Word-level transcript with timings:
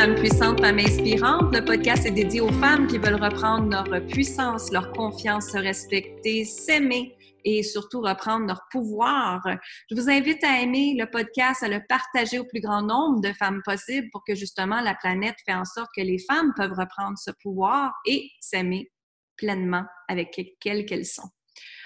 Femmes 0.00 0.14
puissantes, 0.14 0.60
Femmes 0.62 0.78
inspirantes. 0.78 1.54
Le 1.54 1.62
podcast 1.62 2.06
est 2.06 2.10
dédié 2.10 2.40
aux 2.40 2.52
femmes 2.52 2.86
qui 2.86 2.96
veulent 2.96 3.22
reprendre 3.22 3.68
leur 3.68 4.06
puissance, 4.06 4.72
leur 4.72 4.92
confiance, 4.92 5.50
se 5.50 5.58
respecter, 5.58 6.46
s'aimer 6.46 7.14
et 7.44 7.62
surtout 7.62 8.00
reprendre 8.00 8.46
leur 8.46 8.62
pouvoir. 8.70 9.42
Je 9.90 9.94
vous 9.94 10.08
invite 10.08 10.42
à 10.42 10.62
aimer 10.62 10.96
le 10.98 11.04
podcast, 11.04 11.62
à 11.62 11.68
le 11.68 11.82
partager 11.86 12.38
au 12.38 12.46
plus 12.46 12.62
grand 12.62 12.80
nombre 12.80 13.20
de 13.20 13.30
femmes 13.34 13.60
possible 13.62 14.08
pour 14.10 14.24
que 14.24 14.34
justement 14.34 14.80
la 14.80 14.94
planète 14.94 15.36
fait 15.44 15.52
en 15.52 15.66
sorte 15.66 15.90
que 15.94 16.00
les 16.00 16.18
femmes 16.18 16.54
peuvent 16.56 16.72
reprendre 16.72 17.18
ce 17.18 17.32
pouvoir 17.42 17.92
et 18.06 18.30
s'aimer 18.40 18.90
pleinement 19.36 19.84
avec 20.08 20.30
quelles 20.60 20.86
qu'elles 20.86 21.04
sont. 21.04 21.28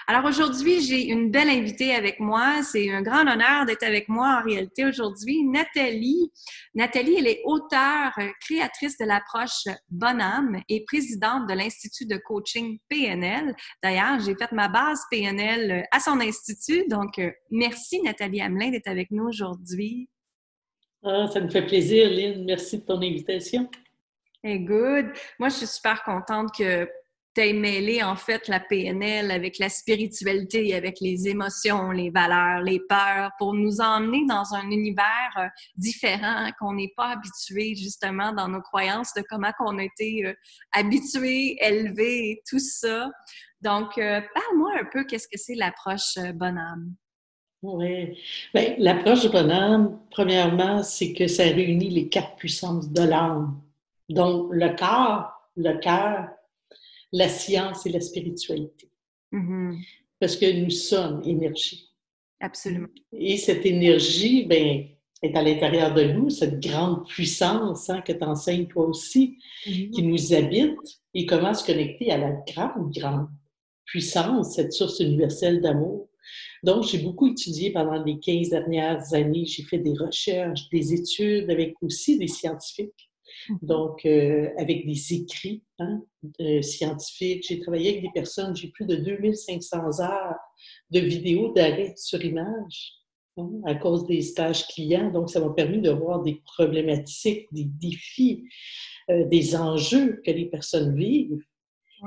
Alors 0.07 0.25
aujourd'hui, 0.25 0.81
j'ai 0.81 1.07
une 1.07 1.31
belle 1.31 1.49
invitée 1.49 1.95
avec 1.95 2.19
moi. 2.19 2.61
C'est 2.61 2.91
un 2.91 3.01
grand 3.01 3.21
honneur 3.21 3.65
d'être 3.65 3.81
avec 3.81 4.07
moi 4.07 4.39
en 4.39 4.47
réalité 4.47 4.85
aujourd'hui. 4.85 5.43
Nathalie. 5.43 6.31
Nathalie, 6.75 7.15
elle 7.17 7.27
est 7.27 7.41
auteure, 7.43 8.13
créatrice 8.39 8.97
de 8.99 9.05
l'approche 9.05 9.65
Bonhomme 9.89 10.61
et 10.69 10.85
présidente 10.85 11.47
de 11.49 11.55
l'Institut 11.55 12.05
de 12.05 12.17
coaching 12.17 12.77
PNL. 12.87 13.55
D'ailleurs, 13.81 14.19
j'ai 14.19 14.35
fait 14.35 14.51
ma 14.51 14.67
base 14.67 15.01
PNL 15.09 15.87
à 15.91 15.99
son 15.99 16.19
institut. 16.19 16.85
Donc, 16.87 17.17
euh, 17.17 17.31
merci 17.49 17.99
Nathalie 18.03 18.41
Hamelin 18.41 18.69
d'être 18.69 18.87
avec 18.87 19.09
nous 19.09 19.25
aujourd'hui. 19.25 20.07
Ah, 21.03 21.27
ça 21.33 21.41
me 21.41 21.49
fait 21.49 21.65
plaisir, 21.65 22.09
Lynn. 22.11 22.45
Merci 22.45 22.77
de 22.77 22.83
ton 22.83 22.97
invitation. 22.97 23.69
Hey, 24.43 24.59
good. 24.59 25.07
Moi, 25.39 25.49
je 25.49 25.55
suis 25.55 25.67
super 25.67 26.03
contente 26.03 26.49
que 26.55 26.87
t'as 27.35 27.51
mêlé 27.51 28.01
en 28.01 28.15
fait 28.15 28.47
la 28.47 28.61
PNL 28.61 29.29
avec 29.29 29.59
la 29.59 29.67
spiritualité, 29.67 30.73
avec 30.73 30.99
les 31.01 31.27
émotions, 31.27 31.91
les 31.91 32.09
valeurs, 32.09 32.61
les 32.61 32.79
peurs, 32.79 33.31
pour 33.37 33.53
nous 33.53 33.81
emmener 33.81 34.25
dans 34.25 34.53
un 34.53 34.69
univers 34.71 35.33
euh, 35.37 35.47
différent 35.75 36.49
qu'on 36.57 36.73
n'est 36.73 36.93
pas 36.95 37.09
habitué 37.09 37.75
justement 37.75 38.31
dans 38.31 38.47
nos 38.47 38.61
croyances 38.61 39.13
de 39.15 39.23
comment 39.29 39.51
qu'on 39.59 39.77
a 39.77 39.83
été 39.83 40.25
euh, 40.25 40.33
habitué, 40.71 41.57
élevé 41.61 42.41
tout 42.49 42.59
ça. 42.59 43.11
Donc, 43.61 43.97
euh, 43.97 44.21
parle-moi 44.33 44.71
un 44.79 44.85
peu 44.85 45.03
qu'est-ce 45.03 45.27
que 45.27 45.37
c'est 45.37 45.55
l'approche 45.55 46.17
bonhomme? 46.35 46.95
Oui. 47.61 48.17
Bien, 48.53 48.75
l'approche 48.77 49.29
bonhomme, 49.29 49.99
premièrement, 50.09 50.83
c'est 50.83 51.13
que 51.13 51.27
ça 51.27 51.43
réunit 51.43 51.89
les 51.89 52.07
quatre 52.07 52.35
puissances 52.35 52.89
de 52.89 53.01
l'âme. 53.01 53.59
Donc, 54.07 54.49
le 54.51 54.69
corps, 54.77 55.31
le 55.57 55.79
cœur, 55.79 56.29
la 57.11 57.29
science 57.29 57.85
et 57.85 57.89
la 57.89 58.01
spiritualité. 58.01 58.89
Mm-hmm. 59.31 59.77
Parce 60.19 60.35
que 60.35 60.51
nous 60.51 60.69
sommes 60.69 61.21
énergie. 61.25 61.91
Absolument. 62.39 62.87
Et 63.13 63.37
cette 63.37 63.65
énergie, 63.65 64.45
ben, 64.45 64.85
est 65.21 65.35
à 65.35 65.41
l'intérieur 65.41 65.93
de 65.93 66.03
nous, 66.03 66.29
cette 66.29 66.59
grande 66.61 67.07
puissance 67.07 67.89
hein, 67.89 68.01
que 68.01 68.13
tu 68.13 68.23
enseignes 68.23 68.67
toi 68.67 68.87
aussi, 68.87 69.37
mm-hmm. 69.65 69.89
qui 69.91 70.03
nous 70.03 70.33
habite, 70.33 71.01
et 71.13 71.25
comment 71.25 71.53
se 71.53 71.65
connecter 71.65 72.11
à 72.11 72.17
la 72.17 72.31
grande, 72.47 72.93
grande 72.93 73.27
puissance, 73.85 74.55
cette 74.55 74.73
source 74.73 74.99
universelle 74.99 75.61
d'amour. 75.61 76.09
Donc, 76.63 76.83
j'ai 76.83 76.97
beaucoup 76.97 77.27
étudié 77.27 77.71
pendant 77.71 78.03
les 78.03 78.19
15 78.19 78.49
dernières 78.49 79.13
années. 79.13 79.45
J'ai 79.45 79.63
fait 79.63 79.77
des 79.77 79.93
recherches, 79.93 80.67
des 80.69 80.93
études 80.93 81.49
avec 81.49 81.75
aussi 81.81 82.17
des 82.17 82.27
scientifiques. 82.27 83.11
Donc, 83.61 84.05
euh, 84.05 84.49
avec 84.57 84.85
des 84.85 85.13
écrits 85.13 85.63
hein, 85.79 86.01
scientifiques, 86.61 87.45
j'ai 87.47 87.59
travaillé 87.59 87.91
avec 87.91 88.01
des 88.03 88.11
personnes, 88.13 88.55
j'ai 88.55 88.69
plus 88.69 88.85
de 88.85 88.95
2500 88.95 90.01
heures 90.01 90.35
de 90.91 90.99
vidéos 90.99 91.53
d'arrêt 91.53 91.93
sur 91.97 92.23
image 92.23 92.93
hein, 93.37 93.49
à 93.65 93.75
cause 93.75 94.05
des 94.07 94.21
stages 94.21 94.67
clients. 94.67 95.11
Donc, 95.11 95.29
ça 95.29 95.39
m'a 95.39 95.51
permis 95.51 95.81
de 95.81 95.91
voir 95.91 96.23
des 96.23 96.41
problématiques, 96.45 97.47
des 97.51 97.65
défis, 97.65 98.45
euh, 99.09 99.25
des 99.25 99.55
enjeux 99.55 100.21
que 100.25 100.31
les 100.31 100.45
personnes 100.45 100.95
vivent 100.95 101.43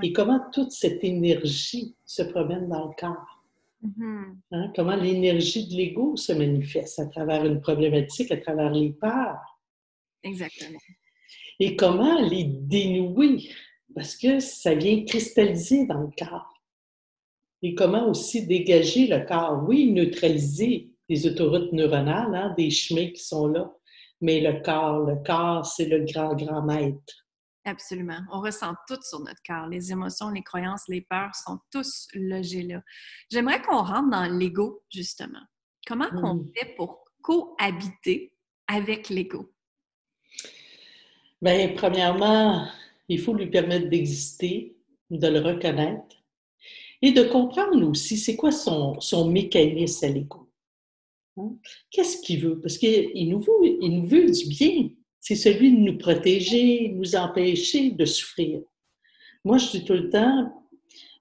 et 0.03 0.13
comment 0.13 0.41
toute 0.53 0.71
cette 0.71 1.03
énergie 1.03 1.97
se 2.05 2.23
promène 2.23 2.69
dans 2.69 2.89
le 2.89 2.95
corps. 2.99 3.45
Mhm. 3.83 4.41
Hein, 4.53 4.73
comment 4.75 4.97
l'énergie 4.97 5.67
de 5.69 5.75
l'ego 5.75 6.17
se 6.17 6.33
manifeste 6.33 6.99
à 6.99 7.07
travers 7.07 7.45
une 7.45 7.61
problématique, 7.61 8.31
à 8.31 8.37
travers 8.37 8.71
les 8.71 8.91
peurs. 8.91 9.61
Exactement 10.23 10.79
et 11.61 11.77
comment 11.77 12.21
les 12.21 12.45
dénouer, 12.45 13.51
parce 13.95 14.17
que 14.17 14.39
ça 14.41 14.75
vient 14.75 15.05
cristalliser 15.05 15.87
dans 15.87 16.01
le 16.01 16.11
corps. 16.17 16.55
Et 17.63 17.75
comment 17.75 18.09
aussi 18.09 18.47
dégager 18.47 19.09
le 19.09 19.27
corps? 19.27 19.65
Oui, 19.67 19.91
neutraliser 19.91 20.93
les 21.09 21.27
autoroutes 21.27 21.73
neuronales, 21.73 22.35
hein, 22.35 22.55
des 22.57 22.71
chemins 22.71 23.11
qui 23.11 23.23
sont 23.23 23.49
là, 23.49 23.73
mais 24.21 24.41
le 24.41 24.63
corps, 24.63 25.01
le 25.01 25.17
corps, 25.25 25.67
c'est 25.67 25.87
le 25.87 26.05
grand, 26.05 26.37
grand 26.37 26.63
maître. 26.63 27.27
Absolument. 27.65 28.21
On 28.33 28.41
ressent 28.41 28.75
tout 28.87 28.99
sur 29.03 29.21
notre 29.21 29.43
corps. 29.47 29.67
Les 29.67 29.93
émotions, 29.93 30.31
les 30.31 30.43
croyances, 30.43 30.85
les 30.89 31.03
peurs 31.03 31.35
sont 31.35 31.59
tous 31.71 32.09
logés 32.15 32.63
là. 32.63 32.83
J'aimerais 33.31 33.61
qu'on 33.61 33.83
rentre 33.83 34.11
dans 34.11 34.25
l'ego, 34.25 34.83
justement. 34.91 35.43
Comment 35.87 36.09
on 36.13 36.35
hmm. 36.35 36.49
fait 36.57 36.75
pour 36.77 37.05
cohabiter 37.21 38.33
avec 38.69 39.09
l'ego? 39.09 39.53
Bien, 41.41 41.73
premièrement, 41.77 42.67
il 43.09 43.21
faut 43.21 43.33
lui 43.33 43.47
permettre 43.47 43.89
d'exister, 43.89 44.77
de 45.11 45.29
le 45.29 45.41
reconnaître 45.41 46.17
et 47.01 47.13
de 47.13 47.23
comprendre 47.23 47.89
aussi 47.89 48.17
c'est 48.17 48.35
quoi 48.35 48.51
son, 48.51 49.31
mécanisme 49.31 50.05
à 50.05 50.09
l'ego. 50.09 50.49
Hein? 51.37 51.55
Qu'est-ce 51.91 52.21
qu'il 52.23 52.41
veut? 52.41 52.61
Parce 52.61 52.77
qu'il 52.77 53.29
nous, 53.29 53.41
veut, 53.41 53.77
il 53.81 54.01
nous 54.01 54.07
veut 54.07 54.31
du 54.31 54.49
bien. 54.49 54.91
C'est 55.21 55.37
celui 55.37 55.73
de 55.73 55.79
nous 55.79 55.97
protéger, 55.97 56.89
nous 56.89 57.15
empêcher 57.15 57.91
de 57.91 58.05
souffrir. 58.05 58.61
Moi, 59.45 59.59
je 59.59 59.71
dis 59.71 59.85
tout 59.85 59.95
le 59.95 60.11
temps, 60.11 60.67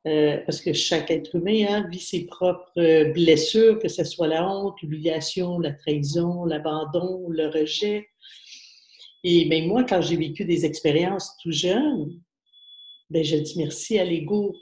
euh, 0.07 0.37
parce 0.45 0.61
que 0.61 0.73
chaque 0.73 1.11
être 1.11 1.35
humain 1.35 1.65
hein, 1.69 1.87
vit 1.91 1.99
ses 1.99 2.25
propres 2.25 3.11
blessures, 3.13 3.77
que 3.79 3.87
ce 3.87 4.03
soit 4.03 4.27
la 4.27 4.49
honte, 4.49 4.81
l'humiliation, 4.81 5.59
la 5.59 5.73
trahison, 5.73 6.45
l'abandon, 6.45 7.29
le 7.29 7.47
rejet. 7.47 8.07
Et 9.23 9.45
ben, 9.45 9.67
moi, 9.67 9.83
quand 9.83 10.01
j'ai 10.01 10.15
vécu 10.15 10.45
des 10.45 10.65
expériences 10.65 11.35
tout 11.41 11.51
jeune, 11.51 12.21
ben, 13.09 13.23
je 13.23 13.37
dis 13.37 13.57
merci 13.57 13.97
à 13.99 14.03
l'ego 14.03 14.55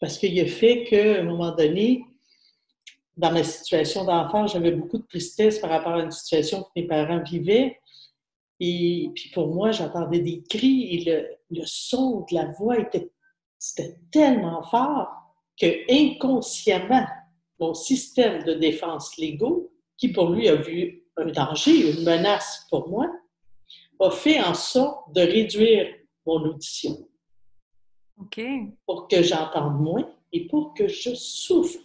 parce 0.00 0.18
qu'il 0.18 0.38
a 0.40 0.46
fait 0.46 0.84
qu'à 0.84 1.20
un 1.20 1.22
moment 1.22 1.54
donné, 1.54 2.04
dans 3.16 3.30
ma 3.30 3.44
situation 3.44 4.04
d'enfant, 4.04 4.46
j'avais 4.46 4.72
beaucoup 4.72 4.98
de 4.98 5.06
tristesse 5.06 5.58
par 5.58 5.70
rapport 5.70 5.94
à 5.94 6.02
une 6.02 6.10
situation 6.10 6.62
que 6.62 6.68
mes 6.76 6.86
parents 6.86 7.22
vivaient. 7.22 7.78
Et 8.58 9.10
puis 9.14 9.30
pour 9.30 9.48
moi, 9.54 9.70
j'entendais 9.70 10.20
des 10.20 10.42
cris 10.48 10.94
et 10.94 11.04
le, 11.04 11.26
le, 11.50 11.62
son 11.66 12.20
de 12.30 12.34
la 12.34 12.46
voix 12.46 12.78
était, 12.78 13.10
c'était 13.58 13.96
tellement 14.10 14.62
fort 14.62 15.08
que 15.60 15.66
inconsciemment, 15.90 17.06
mon 17.60 17.74
système 17.74 18.42
de 18.44 18.54
défense 18.54 19.16
l'ego, 19.18 19.72
qui 19.96 20.08
pour 20.08 20.30
lui 20.30 20.48
a 20.48 20.56
vu 20.56 21.04
un 21.16 21.26
danger, 21.26 21.90
une 21.90 22.04
menace 22.04 22.66
pour 22.70 22.88
moi, 22.88 23.08
a 24.02 24.10
fait 24.10 24.40
en 24.40 24.54
sorte 24.54 25.14
de 25.14 25.20
réduire 25.20 25.94
mon 26.26 26.44
audition. 26.44 27.08
OK. 28.18 28.40
Pour 28.86 29.08
que 29.08 29.22
j'entende 29.22 29.80
moins 29.80 30.08
et 30.32 30.46
pour 30.46 30.74
que 30.74 30.88
je 30.88 31.14
souffre. 31.14 31.80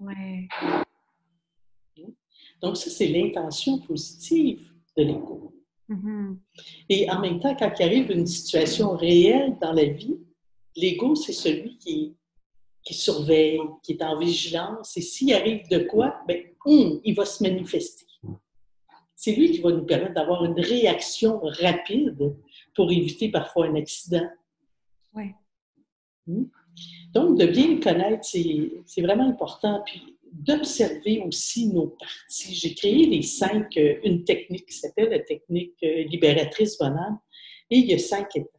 Ouais. 0.00 0.48
Donc, 2.60 2.76
ça, 2.76 2.90
c'est 2.90 3.06
l'intention 3.06 3.78
positive 3.78 4.72
de 4.96 5.04
l'ego. 5.04 5.54
Mm-hmm. 5.88 6.36
Et 6.88 7.10
en 7.10 7.20
même 7.20 7.40
temps, 7.40 7.54
quand 7.54 7.72
il 7.78 7.82
arrive 7.82 8.10
une 8.10 8.26
situation 8.26 8.96
réelle 8.96 9.56
dans 9.60 9.72
la 9.72 9.84
vie, 9.84 10.18
l'ego, 10.76 11.14
c'est 11.14 11.32
celui 11.32 11.78
qui, 11.78 12.16
qui 12.82 12.94
surveille, 12.94 13.60
qui 13.82 13.92
est 13.92 14.02
en 14.02 14.18
vigilance. 14.18 14.96
Et 14.96 15.02
s'il 15.02 15.32
arrive 15.32 15.68
de 15.68 15.78
quoi, 15.78 16.16
ben, 16.26 16.42
hum, 16.64 17.00
il 17.04 17.14
va 17.14 17.24
se 17.24 17.42
manifester 17.42 18.07
c'est 19.18 19.32
lui 19.32 19.50
qui 19.50 19.58
va 19.58 19.72
nous 19.72 19.84
permettre 19.84 20.14
d'avoir 20.14 20.44
une 20.44 20.60
réaction 20.60 21.40
rapide 21.42 22.36
pour 22.72 22.92
éviter 22.92 23.32
parfois 23.32 23.66
un 23.66 23.74
accident. 23.74 24.28
Oui. 25.12 25.32
Hmm? 26.28 26.44
Donc, 27.12 27.36
de 27.36 27.46
bien 27.46 27.74
le 27.74 27.80
connaître, 27.80 28.24
c'est 28.24 29.02
vraiment 29.02 29.28
important. 29.28 29.82
Puis, 29.84 30.16
d'observer 30.30 31.20
aussi 31.26 31.66
nos 31.66 31.88
parties. 31.88 32.54
J'ai 32.54 32.74
créé 32.74 33.06
les 33.06 33.22
cinq, 33.22 33.76
euh, 33.76 33.98
une 34.04 34.22
technique 34.22 34.66
qui 34.66 34.76
s'appelle 34.76 35.08
la 35.08 35.18
technique 35.18 35.74
euh, 35.82 36.04
libératrice 36.04 36.78
bonheur, 36.78 37.16
et 37.70 37.78
il 37.78 37.86
y 37.86 37.94
a 37.94 37.98
cinq 37.98 38.36
étapes. 38.36 38.52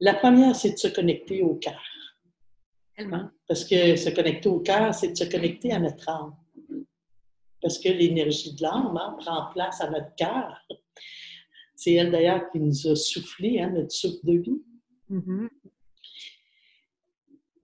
La 0.00 0.14
première, 0.14 0.56
c'est 0.56 0.72
de 0.72 0.78
se 0.78 0.88
connecter 0.88 1.42
au 1.42 1.54
cœur. 1.54 1.80
Hein? 2.98 3.30
Parce 3.46 3.64
que 3.64 3.94
se 3.94 4.10
connecter 4.10 4.48
au 4.48 4.58
cœur, 4.58 4.92
c'est 4.92 5.12
de 5.12 5.16
se 5.16 5.24
connecter 5.24 5.70
à 5.70 5.78
notre 5.78 6.08
âme 6.08 6.34
parce 7.62 7.78
que 7.78 7.88
l'énergie 7.88 8.54
de 8.54 8.62
l'âme 8.62 8.96
hein, 8.96 9.16
prend 9.20 9.46
place 9.52 9.80
à 9.80 9.88
notre 9.88 10.14
cœur. 10.16 10.60
C'est 11.76 11.94
elle 11.94 12.10
d'ailleurs 12.10 12.50
qui 12.50 12.58
nous 12.58 12.86
a 12.88 12.96
soufflé 12.96 13.60
hein, 13.60 13.70
notre 13.70 13.92
souffle 13.92 14.24
de 14.24 14.38
vie. 14.38 14.62
Mm-hmm. 15.10 15.48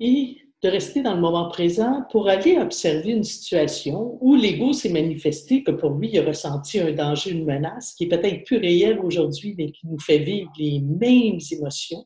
Et 0.01 0.39
de 0.63 0.69
rester 0.69 1.03
dans 1.03 1.15
le 1.15 1.21
moment 1.21 1.49
présent 1.49 2.05
pour 2.11 2.29
aller 2.29 2.59
observer 2.59 3.13
une 3.13 3.23
situation 3.23 4.19
où 4.21 4.35
l'ego 4.35 4.73
s'est 4.73 4.89
manifesté 4.89 5.63
que 5.63 5.71
pour 5.71 5.91
lui, 5.91 6.11
il 6.13 6.19
a 6.19 6.25
ressenti 6.25 6.81
un 6.81 6.93
danger, 6.93 7.31
une 7.31 7.45
menace 7.45 7.95
qui 7.95 8.05
est 8.05 8.09
peut-être 8.09 8.45
plus 8.45 8.59
réelle 8.59 8.99
aujourd'hui, 8.99 9.55
mais 9.57 9.71
qui 9.71 9.87
nous 9.87 10.01
fait 10.01 10.19
vivre 10.19 10.51
les 10.59 10.81
mêmes 10.81 11.39
émotions, 11.53 12.05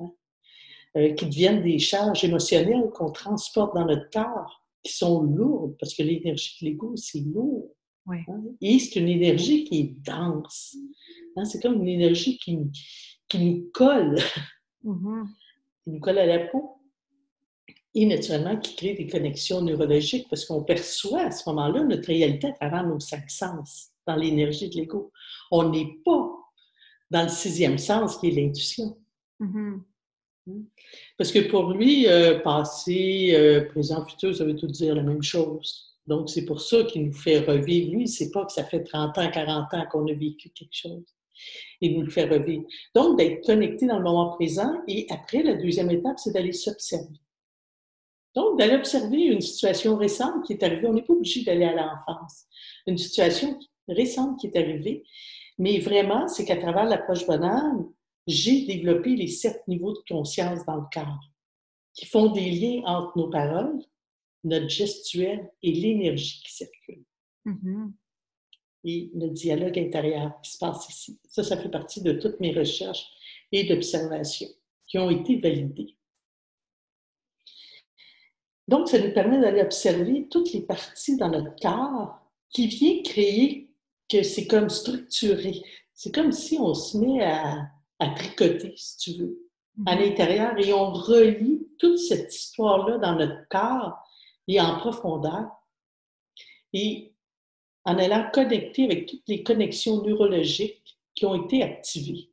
hein, 0.00 0.10
euh, 0.96 1.12
qui 1.14 1.26
deviennent 1.26 1.62
des 1.62 1.78
charges 1.78 2.24
émotionnelles 2.24 2.90
qu'on 2.92 3.12
transporte 3.12 3.76
dans 3.76 3.86
notre 3.86 4.10
corps, 4.10 4.63
qui 4.84 4.92
sont 4.92 5.22
lourdes, 5.22 5.76
parce 5.80 5.94
que 5.94 6.02
l'énergie 6.02 6.56
de 6.60 6.66
l'ego, 6.66 6.94
c'est 6.96 7.20
lourd. 7.20 7.74
Hein. 8.08 8.44
Et 8.60 8.78
c'est 8.78 9.00
une 9.00 9.08
énergie 9.08 9.64
qui 9.64 9.80
est 9.80 9.94
dense. 10.06 10.76
Hein. 11.36 11.44
C'est 11.44 11.60
comme 11.60 11.80
une 11.82 11.88
énergie 11.88 12.38
qui, 12.38 12.58
qui 13.28 13.38
nous 13.38 13.70
colle, 13.72 14.18
mm-hmm. 14.84 15.26
qui 15.82 15.90
nous 15.90 16.00
colle 16.00 16.18
à 16.18 16.26
la 16.26 16.38
peau 16.40 16.70
et 17.94 18.06
naturellement 18.06 18.58
qui 18.58 18.74
crée 18.76 18.94
des 18.94 19.06
connexions 19.06 19.62
neurologiques 19.62 20.28
parce 20.28 20.44
qu'on 20.44 20.64
perçoit 20.64 21.22
à 21.22 21.30
ce 21.30 21.48
moment-là 21.48 21.84
notre 21.84 22.08
réalité 22.08 22.48
à 22.48 22.52
travers 22.52 22.86
nos 22.86 23.00
cinq 23.00 23.30
sens, 23.30 23.92
dans 24.06 24.16
l'énergie 24.16 24.68
de 24.68 24.76
l'ego. 24.76 25.12
On 25.50 25.70
n'est 25.70 25.98
pas 26.04 26.30
dans 27.10 27.22
le 27.22 27.28
sixième 27.28 27.78
sens 27.78 28.18
qui 28.18 28.28
est 28.28 28.32
l'intuition. 28.32 28.98
Mm-hmm. 29.40 29.46
Hmm? 29.46 29.82
Parce 31.16 31.32
que 31.32 31.48
pour 31.48 31.72
lui, 31.72 32.06
euh, 32.06 32.40
passé, 32.40 33.30
euh, 33.34 33.66
présent, 33.68 34.04
futur, 34.06 34.34
ça 34.34 34.44
veut 34.44 34.56
tout 34.56 34.66
dire 34.66 34.94
la 34.94 35.02
même 35.02 35.22
chose. 35.22 35.94
Donc, 36.06 36.28
c'est 36.28 36.44
pour 36.44 36.60
ça 36.60 36.84
qu'il 36.84 37.06
nous 37.06 37.12
fait 37.12 37.40
revivre. 37.40 37.92
Lui, 37.92 38.08
c'est 38.08 38.30
pas 38.30 38.44
que 38.44 38.52
ça 38.52 38.64
fait 38.64 38.82
30 38.82 39.16
ans, 39.18 39.30
40 39.30 39.72
ans 39.72 39.86
qu'on 39.90 40.06
a 40.06 40.12
vécu 40.12 40.50
quelque 40.50 40.74
chose. 40.74 41.04
Il 41.80 41.96
nous 41.96 42.02
le 42.02 42.10
fait 42.10 42.26
revivre. 42.26 42.64
Donc, 42.94 43.18
d'être 43.18 43.44
connecté 43.46 43.86
dans 43.86 43.98
le 43.98 44.04
moment 44.04 44.30
présent. 44.36 44.82
Et 44.86 45.06
après, 45.10 45.42
la 45.42 45.54
deuxième 45.54 45.90
étape, 45.90 46.18
c'est 46.18 46.32
d'aller 46.32 46.52
s'observer. 46.52 47.20
Donc, 48.34 48.58
d'aller 48.58 48.74
observer 48.74 49.26
une 49.26 49.40
situation 49.40 49.96
récente 49.96 50.44
qui 50.44 50.54
est 50.54 50.62
arrivée, 50.62 50.88
on 50.88 50.92
n'est 50.92 51.02
pas 51.02 51.12
obligé 51.12 51.44
d'aller 51.44 51.64
à 51.64 51.72
l'enfance. 51.72 52.44
Une 52.86 52.98
situation 52.98 53.58
récente 53.88 54.38
qui 54.40 54.48
est 54.48 54.56
arrivée, 54.56 55.04
mais 55.58 55.78
vraiment, 55.78 56.26
c'est 56.26 56.44
qu'à 56.44 56.56
travers 56.56 56.84
l'approche 56.84 57.26
banale, 57.26 57.84
j'ai 58.26 58.64
développé 58.66 59.16
les 59.16 59.28
sept 59.28 59.66
niveaux 59.68 59.92
de 59.92 60.02
conscience 60.08 60.64
dans 60.66 60.76
le 60.76 60.86
corps 60.92 61.30
qui 61.92 62.06
font 62.06 62.32
des 62.32 62.50
liens 62.50 62.82
entre 62.86 63.16
nos 63.16 63.30
paroles, 63.30 63.78
notre 64.42 64.68
gestuelle 64.68 65.50
et 65.62 65.72
l'énergie 65.72 66.42
qui 66.44 66.52
circule. 66.52 67.04
Mm-hmm. 67.46 67.92
Et 68.84 69.10
le 69.14 69.28
dialogue 69.30 69.78
intérieur 69.78 70.40
qui 70.42 70.52
se 70.52 70.58
passe 70.58 70.88
ici. 70.88 71.18
Ça, 71.28 71.42
ça 71.42 71.56
fait 71.56 71.70
partie 71.70 72.02
de 72.02 72.12
toutes 72.12 72.40
mes 72.40 72.52
recherches 72.52 73.06
et 73.52 73.64
d'observations 73.64 74.48
qui 74.86 74.98
ont 74.98 75.10
été 75.10 75.36
validées. 75.36 75.96
Donc, 78.66 78.88
ça 78.88 78.98
nous 78.98 79.12
permet 79.12 79.40
d'aller 79.40 79.62
observer 79.62 80.26
toutes 80.28 80.52
les 80.52 80.62
parties 80.62 81.16
dans 81.16 81.28
notre 81.28 81.54
corps 81.56 82.18
qui 82.50 82.66
viennent 82.66 83.02
créer 83.02 83.70
que 84.08 84.22
c'est 84.22 84.46
comme 84.46 84.68
structuré. 84.68 85.62
C'est 85.92 86.14
comme 86.14 86.32
si 86.32 86.58
on 86.58 86.74
se 86.74 86.96
met 86.98 87.22
à, 87.22 87.70
tricoter, 88.14 88.74
si 88.76 88.96
tu 88.98 89.20
veux, 89.20 89.50
à 89.86 89.94
mm-hmm. 89.94 89.98
l'intérieur 90.00 90.58
et 90.58 90.72
on 90.72 90.92
relie 90.92 91.68
toute 91.78 91.98
cette 91.98 92.34
histoire-là 92.34 92.98
dans 92.98 93.16
notre 93.16 93.48
corps 93.48 93.98
et 94.48 94.60
en 94.60 94.78
profondeur. 94.78 95.46
Et 96.72 97.14
en 97.84 97.98
allant 97.98 98.30
connecter 98.32 98.84
avec 98.84 99.06
toutes 99.06 99.28
les 99.28 99.42
connexions 99.42 100.02
neurologiques 100.02 100.98
qui 101.14 101.26
ont 101.26 101.44
été 101.44 101.62
activées. 101.62 102.30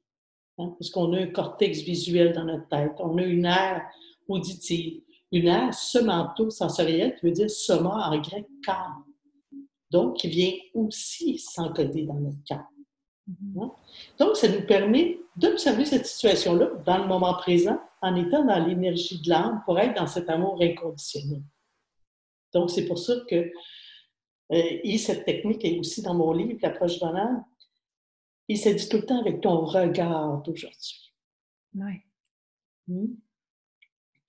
Hein, 0.57 0.75
parce 0.79 0.89
qu'on 0.89 1.13
a 1.13 1.19
un 1.19 1.27
cortex 1.27 1.81
visuel 1.81 2.33
dans 2.33 2.45
notre 2.45 2.67
tête, 2.67 2.93
on 2.99 3.17
a 3.17 3.23
une 3.23 3.45
aire 3.45 3.83
auditive, 4.27 5.01
une 5.31 5.47
aire 5.47 5.73
semanto-sensorielle 5.73 7.15
qui 7.15 7.25
veut 7.25 7.31
dire 7.31 7.49
soma 7.49 8.09
en 8.09 8.19
grec 8.19 8.45
corps. 8.65 9.03
Donc, 9.89 10.17
qui 10.17 10.29
vient 10.29 10.53
aussi 10.73 11.37
s'encoder 11.37 12.03
dans 12.03 12.15
notre 12.15 12.37
corps. 12.47 12.69
Mm-hmm. 13.29 13.63
Hein? 13.63 13.71
Donc, 14.19 14.35
ça 14.35 14.47
nous 14.47 14.65
permet 14.65 15.19
d'observer 15.35 15.85
cette 15.85 16.05
situation-là 16.05 16.71
dans 16.85 16.97
le 16.97 17.07
moment 17.07 17.33
présent 17.35 17.79
en 18.01 18.15
étant 18.15 18.43
dans 18.43 18.65
l'énergie 18.65 19.21
de 19.21 19.29
l'âme 19.29 19.61
pour 19.65 19.79
être 19.79 19.95
dans 19.95 20.07
cet 20.07 20.29
amour 20.29 20.61
inconditionnel. 20.61 21.41
Donc, 22.53 22.69
c'est 22.69 22.85
pour 22.85 22.99
ça 22.99 23.13
que, 23.29 23.35
euh, 23.35 23.51
et 24.49 24.97
cette 24.97 25.25
technique 25.25 25.63
est 25.63 25.79
aussi 25.79 26.01
dans 26.01 26.13
mon 26.13 26.33
livre, 26.33 26.59
L'approche 26.61 26.99
de 26.99 27.05
l'âme, 27.05 27.45
et 28.49 28.55
ça 28.55 28.73
dit 28.73 28.89
tout 28.89 28.97
le 28.97 29.05
temps 29.05 29.21
avec 29.21 29.41
ton 29.41 29.65
regard 29.65 30.41
d'aujourd'hui. 30.41 31.13
Oui. 31.75 32.01
Hmm? 32.87 33.15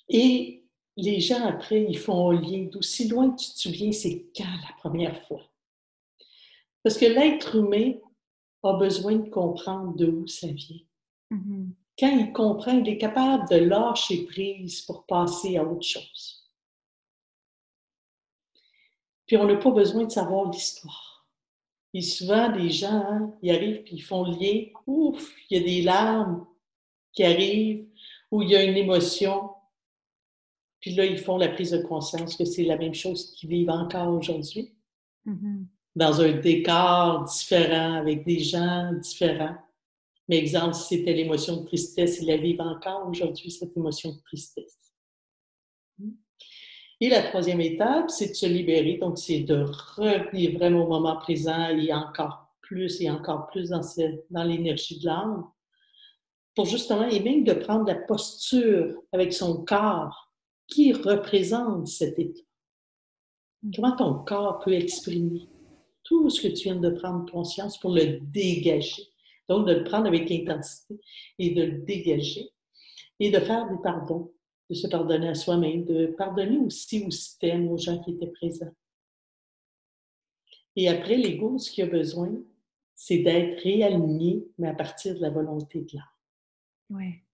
Et 0.08 0.64
les 0.96 1.20
gens, 1.20 1.44
après, 1.44 1.82
ils 1.82 1.98
font 1.98 2.30
un 2.30 2.40
lien 2.40 2.64
d'aussi 2.70 3.08
loin 3.08 3.30
que 3.30 3.42
tu 3.42 3.50
te 3.50 3.58
souviens, 3.58 3.92
c'est 3.92 4.26
quand 4.36 4.44
la 4.44 4.74
première 4.78 5.26
fois? 5.26 5.42
Parce 6.82 6.98
que 6.98 7.06
l'être 7.06 7.56
humain 7.56 7.94
a 8.62 8.74
besoin 8.74 9.16
de 9.16 9.28
comprendre 9.28 9.96
de 9.96 10.06
où 10.06 10.26
ça 10.26 10.46
vient. 10.46 10.80
Mm-hmm. 11.30 11.70
Quand 11.98 12.18
il 12.18 12.32
comprend, 12.32 12.72
il 12.72 12.88
est 12.88 12.98
capable 12.98 13.48
de 13.48 13.56
lâcher 13.56 14.24
prise 14.26 14.82
pour 14.82 15.06
passer 15.06 15.56
à 15.56 15.64
autre 15.64 15.86
chose. 15.86 16.50
Puis 19.26 19.36
on 19.36 19.46
n'a 19.46 19.56
pas 19.56 19.70
besoin 19.70 20.04
de 20.04 20.10
savoir 20.10 20.50
l'histoire. 20.50 21.26
Et 21.94 22.00
souvent, 22.00 22.50
des 22.50 22.70
gens, 22.70 23.04
hein, 23.06 23.34
ils 23.42 23.50
arrivent 23.50 23.82
puis 23.82 23.96
ils 23.96 24.02
font 24.02 24.24
le 24.24 24.32
lien. 24.32 24.64
Ouf, 24.86 25.34
il 25.50 25.58
y 25.58 25.60
a 25.60 25.64
des 25.64 25.82
larmes 25.82 26.46
qui 27.12 27.24
arrivent, 27.24 27.86
ou 28.30 28.42
il 28.42 28.50
y 28.50 28.56
a 28.56 28.64
une 28.64 28.76
émotion, 28.76 29.50
puis 30.82 30.94
là, 30.94 31.04
ils 31.04 31.18
font 31.18 31.36
la 31.36 31.48
prise 31.48 31.70
de 31.70 31.82
conscience 31.82 32.36
que 32.36 32.44
c'est 32.44 32.64
la 32.64 32.76
même 32.76 32.94
chose 32.94 33.30
qu'ils 33.32 33.48
vivent 33.48 33.70
encore 33.70 34.12
aujourd'hui. 34.12 34.74
Mm-hmm. 35.26 35.66
Dans 35.94 36.20
un 36.20 36.32
décor 36.32 37.24
différent, 37.24 37.94
avec 37.94 38.24
des 38.24 38.38
gens 38.38 38.92
différents. 38.94 39.56
Mais 40.28 40.38
exemple, 40.38 40.74
si 40.74 40.96
c'était 40.96 41.12
l'émotion 41.12 41.58
de 41.58 41.66
tristesse, 41.66 42.20
ils 42.20 42.26
la 42.26 42.36
vivent 42.36 42.60
encore 42.60 43.08
aujourd'hui, 43.08 43.50
cette 43.50 43.76
émotion 43.76 44.12
de 44.12 44.20
tristesse. 44.22 44.78
Et 47.00 47.08
la 47.08 47.22
troisième 47.24 47.60
étape, 47.60 48.10
c'est 48.10 48.28
de 48.28 48.34
se 48.34 48.46
libérer. 48.46 48.96
Donc, 48.98 49.18
c'est 49.18 49.40
de 49.40 49.64
revenir 49.96 50.56
vraiment 50.56 50.84
au 50.84 50.88
moment 50.88 51.16
présent 51.16 51.68
et 51.70 51.92
encore 51.92 52.54
plus 52.60 53.00
et 53.00 53.10
encore 53.10 53.48
plus 53.48 53.70
dans, 53.70 53.80
dans 54.30 54.44
l'énergie 54.44 55.00
de 55.00 55.06
l'âme. 55.06 55.44
Pour 56.54 56.66
justement, 56.66 57.08
et 57.08 57.20
même 57.20 57.44
de 57.44 57.54
prendre 57.54 57.86
la 57.86 57.96
posture 57.96 59.02
avec 59.12 59.32
son 59.32 59.64
corps 59.64 60.32
qui 60.68 60.92
représente 60.92 61.88
cet 61.88 62.18
état. 62.18 62.40
Comment 63.74 63.96
ton 63.96 64.14
corps 64.24 64.60
peut 64.60 64.72
exprimer 64.72 65.48
tout 66.04 66.30
ce 66.30 66.40
que 66.40 66.48
tu 66.48 66.64
viens 66.64 66.76
de 66.76 66.90
prendre 66.90 67.30
conscience 67.30 67.78
pour 67.78 67.94
le 67.94 68.20
dégager. 68.20 69.02
Donc, 69.48 69.66
de 69.66 69.74
le 69.74 69.84
prendre 69.84 70.06
avec 70.06 70.30
intensité 70.30 71.00
et 71.38 71.50
de 71.50 71.62
le 71.62 71.78
dégager 71.82 72.50
et 73.20 73.30
de 73.30 73.38
faire 73.38 73.68
des 73.68 73.80
pardons, 73.82 74.32
de 74.70 74.74
se 74.74 74.86
pardonner 74.86 75.28
à 75.28 75.34
soi-même, 75.34 75.84
de 75.84 76.06
pardonner 76.06 76.58
aussi 76.58 77.04
au 77.04 77.10
système, 77.10 77.68
aux 77.68 77.78
gens 77.78 78.00
qui 78.02 78.12
étaient 78.12 78.28
présents. 78.28 78.72
Et 80.76 80.88
après, 80.88 81.16
l'ego, 81.16 81.58
ce 81.58 81.70
qu'il 81.70 81.84
a 81.84 81.86
besoin, 81.86 82.32
c'est 82.94 83.18
d'être 83.18 83.62
réaligné, 83.62 84.46
mais 84.58 84.68
à 84.68 84.74
partir 84.74 85.14
de 85.14 85.20
la 85.20 85.30
volonté 85.30 85.80
de 85.80 85.96
l'âme. 85.96 86.04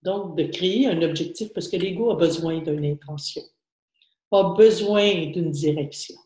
Donc, 0.03 0.37
de 0.37 0.45
créer 0.45 0.87
un 0.87 1.03
objectif, 1.03 1.53
parce 1.53 1.69
que 1.69 1.77
l'ego 1.77 2.11
a 2.11 2.17
besoin 2.17 2.61
d'une 2.61 2.85
intention, 2.85 3.43
a 4.33 4.55
besoin 4.57 5.27
d'une 5.27 5.51
direction. 5.51 6.17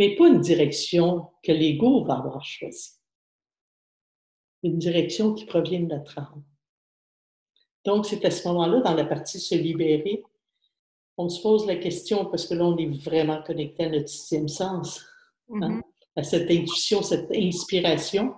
Mais 0.00 0.16
pas 0.16 0.28
une 0.28 0.40
direction 0.40 1.28
que 1.42 1.52
l'ego 1.52 2.04
va 2.04 2.14
avoir 2.14 2.42
choisie. 2.42 2.92
Une 4.62 4.78
direction 4.78 5.34
qui 5.34 5.44
provient 5.44 5.80
de 5.80 5.94
notre 5.94 6.18
âme. 6.18 6.42
Donc, 7.84 8.06
c'est 8.06 8.24
à 8.24 8.30
ce 8.30 8.48
moment-là, 8.48 8.80
dans 8.80 8.94
la 8.94 9.04
partie 9.04 9.38
se 9.38 9.54
libérer, 9.54 10.22
on 11.18 11.28
se 11.28 11.42
pose 11.42 11.66
la 11.66 11.76
question, 11.76 12.24
parce 12.24 12.46
que 12.46 12.54
là, 12.54 12.64
on 12.64 12.78
est 12.78 13.04
vraiment 13.04 13.42
connecté 13.42 13.84
à 13.84 13.90
notre 13.90 14.08
sixième 14.08 14.48
sens, 14.48 15.04
hein, 15.52 15.68
mm-hmm. 15.68 15.82
à 16.16 16.22
cette 16.22 16.50
intuition, 16.50 17.02
cette 17.02 17.30
inspiration. 17.30 18.36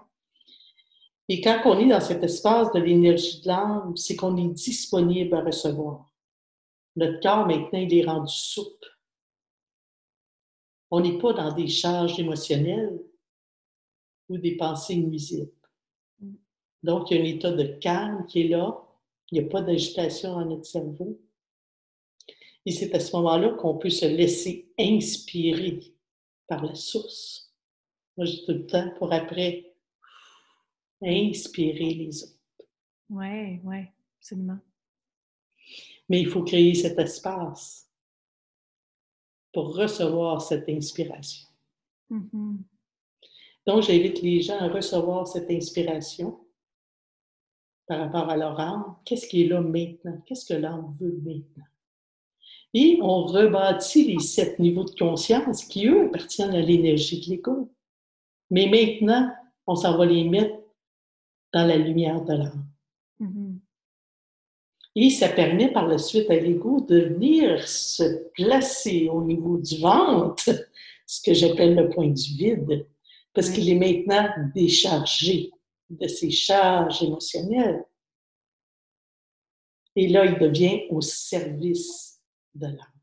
Et 1.29 1.41
quand 1.41 1.61
on 1.67 1.79
est 1.79 1.89
dans 1.89 2.01
cet 2.01 2.25
espace 2.25 2.73
de 2.73 2.81
l'énergie 2.81 3.41
de 3.41 3.47
l'âme, 3.47 3.97
c'est 3.97 4.17
qu'on 4.17 4.37
est 4.37 4.53
disponible 4.53 5.37
à 5.37 5.43
recevoir. 5.43 6.11
Notre 6.97 7.21
corps, 7.21 7.47
maintenant, 7.47 7.79
il 7.79 7.95
est 7.97 8.05
rendu 8.05 8.33
souple. 8.35 8.92
On 10.95 11.01
n'est 11.01 11.17
pas 11.17 11.33
dans 11.33 11.51
des 11.55 11.69
charges 11.69 12.21
émotionnelles 12.21 13.03
ou 14.29 14.37
des 14.37 14.59
pensées 14.59 14.97
nuisibles. 14.97 15.51
Mm. 16.21 16.35
Donc, 16.83 17.11
il 17.11 17.17
y 17.17 17.21
a 17.21 17.23
un 17.23 17.27
état 17.27 17.51
de 17.51 17.65
calme 17.81 18.27
qui 18.27 18.43
est 18.43 18.49
là. 18.49 18.79
Il 19.31 19.41
n'y 19.41 19.47
a 19.47 19.49
pas 19.49 19.63
d'agitation 19.63 20.35
dans 20.35 20.45
notre 20.45 20.67
cerveau. 20.67 21.19
Et 22.67 22.73
c'est 22.73 22.95
à 22.95 23.01
ce 23.01 23.17
moment-là 23.17 23.55
qu'on 23.55 23.79
peut 23.79 23.89
se 23.89 24.05
laisser 24.05 24.71
inspirer 24.79 25.81
par 26.47 26.63
la 26.63 26.75
source. 26.75 27.51
Moi, 28.19 28.27
j'ai 28.27 28.45
tout 28.45 28.53
le 28.53 28.67
temps 28.67 28.93
pour 28.99 29.15
après 29.15 29.75
inspirer 31.03 31.95
les 31.95 32.23
autres. 32.23 32.69
Oui, 33.09 33.61
oui, 33.65 33.79
absolument. 34.19 34.59
Mais 36.11 36.21
il 36.21 36.29
faut 36.29 36.45
créer 36.45 36.75
cet 36.75 36.99
espace. 36.99 37.82
Pour 39.53 39.77
recevoir 39.77 40.41
cette 40.41 40.69
inspiration. 40.69 41.49
Mhm. 42.11 42.63
Donc, 43.67 43.83
j'invite 43.83 44.21
les 44.23 44.41
gens 44.41 44.59
à 44.59 44.69
recevoir 44.69 45.27
cette 45.27 45.51
inspiration 45.51 46.39
par 47.87 48.01
rapport 48.01 48.29
à 48.29 48.37
leur 48.37 48.59
âme. 48.59 48.97
Qu'est-ce 49.05 49.27
qui 49.27 49.43
est 49.43 49.49
là 49.49 49.61
maintenant? 49.61 50.21
Qu'est-ce 50.27 50.47
que 50.47 50.59
l'âme 50.59 50.97
veut 50.99 51.21
maintenant? 51.25 51.65
Et 52.75 52.99
on 53.03 53.25
rebâtit 53.25 54.05
les 54.05 54.21
sept 54.21 54.59
niveaux 54.59 54.85
de 54.85 54.95
conscience 54.99 55.65
qui, 55.65 55.87
eux, 55.87 56.07
appartiennent 56.07 56.55
à 56.55 56.61
l'énergie 56.61 57.21
de 57.21 57.31
l'ego. 57.31 57.71
Mais 58.51 58.67
maintenant, 58.67 59.31
on 59.67 59.77
s'en 59.77 59.97
va 59.97 60.07
les 60.07 60.25
mettre 60.25 60.57
dans 61.53 61.67
la 61.67 61.77
lumière 61.77 62.25
de 62.25 62.33
l'âme. 62.33 62.67
Mhm. 63.21 63.61
Et 64.95 65.09
ça 65.11 65.29
permet 65.29 65.73
par 65.73 65.87
la 65.87 65.99
suite 65.99 66.31
à 66.31 66.37
l'ego 66.37 66.81
de 66.83 67.01
venir 67.01 67.67
se 67.67 68.29
placer 68.33 69.09
au 69.09 69.23
niveau 69.25 69.59
du 69.59 69.79
ventre, 69.79 70.51
ce 71.07 71.23
que 71.23 71.33
j'appelle 71.33 71.75
le 71.75 71.89
point 71.89 72.09
du 72.09 72.37
vide, 72.37 72.87
parce 73.33 73.51
qu'il 73.51 73.69
est 73.71 73.75
maintenant 73.75 74.29
déchargé 74.55 75.51
de 75.89 76.07
ses 76.07 76.31
charges 76.31 77.03
émotionnelles. 77.03 77.85
Et 79.97 80.09
là, 80.09 80.25
il 80.27 80.39
devient 80.39 80.83
au 80.91 81.01
service 81.01 82.21
de 82.55 82.67
l'âme. 82.67 83.01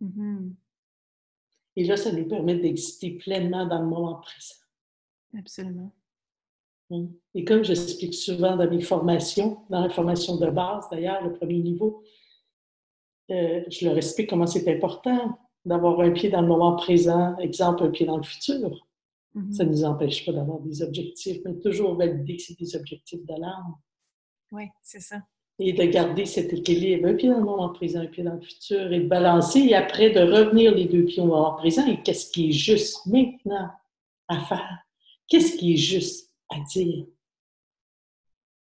Mhm. 0.00 0.54
Et 1.76 1.84
là, 1.84 1.96
ça 1.96 2.12
nous 2.12 2.28
permet 2.28 2.56
d'exister 2.56 3.12
pleinement 3.12 3.66
dans 3.66 3.80
le 3.80 3.88
moment 3.88 4.16
présent. 4.16 4.56
Absolument. 5.38 5.92
Et 7.34 7.44
comme 7.44 7.64
j'explique 7.64 8.14
souvent 8.14 8.56
dans 8.56 8.68
mes 8.68 8.80
formations, 8.80 9.58
dans 9.70 9.80
la 9.80 9.90
formation 9.90 10.36
de 10.36 10.50
base 10.50 10.86
d'ailleurs, 10.90 11.22
le 11.22 11.32
premier 11.32 11.58
niveau, 11.58 12.02
euh, 13.30 13.62
je 13.68 13.86
leur 13.86 13.96
explique 13.96 14.28
comment 14.28 14.46
c'est 14.46 14.68
important 14.68 15.38
d'avoir 15.64 16.00
un 16.00 16.10
pied 16.10 16.28
dans 16.28 16.42
le 16.42 16.48
moment 16.48 16.76
présent, 16.76 17.36
exemple, 17.38 17.84
un 17.84 17.90
pied 17.90 18.04
dans 18.04 18.16
le 18.16 18.22
futur. 18.22 18.86
Mhm. 19.34 19.52
Ça 19.52 19.64
ne 19.64 19.70
nous 19.70 19.84
empêche 19.84 20.26
pas 20.26 20.32
d'avoir 20.32 20.60
des 20.60 20.82
objectifs, 20.82 21.38
mais 21.44 21.54
toujours 21.58 21.94
valider 21.94 22.36
que 22.36 22.42
c'est 22.42 22.58
des 22.58 22.76
objectifs 22.76 23.24
de 23.24 23.40
l'âme. 23.40 23.74
Oui, 24.50 24.64
c'est 24.82 25.00
ça. 25.00 25.22
Et 25.58 25.72
de 25.72 25.84
garder 25.84 26.26
cet 26.26 26.52
équilibre, 26.52 27.08
un 27.08 27.14
pied 27.14 27.28
dans 27.28 27.38
le 27.38 27.44
moment 27.44 27.68
présent, 27.70 28.00
un 28.00 28.06
pied 28.06 28.24
dans 28.24 28.34
le 28.34 28.40
futur, 28.40 28.92
et 28.92 29.00
de 29.00 29.08
balancer, 29.08 29.60
et 29.60 29.74
après 29.74 30.10
de 30.10 30.20
revenir 30.20 30.74
les 30.74 30.86
deux 30.86 31.04
pieds 31.04 31.22
au 31.22 31.26
moment 31.26 31.54
présent, 31.54 31.86
et 31.86 32.02
qu'est-ce 32.02 32.30
qui 32.30 32.48
est 32.48 32.52
juste 32.52 33.06
maintenant 33.06 33.70
à 34.28 34.40
faire? 34.40 34.78
Qu'est-ce 35.28 35.56
qui 35.56 35.74
est 35.74 35.78
juste 35.78 36.31
à 36.54 36.60
dire? 36.60 37.06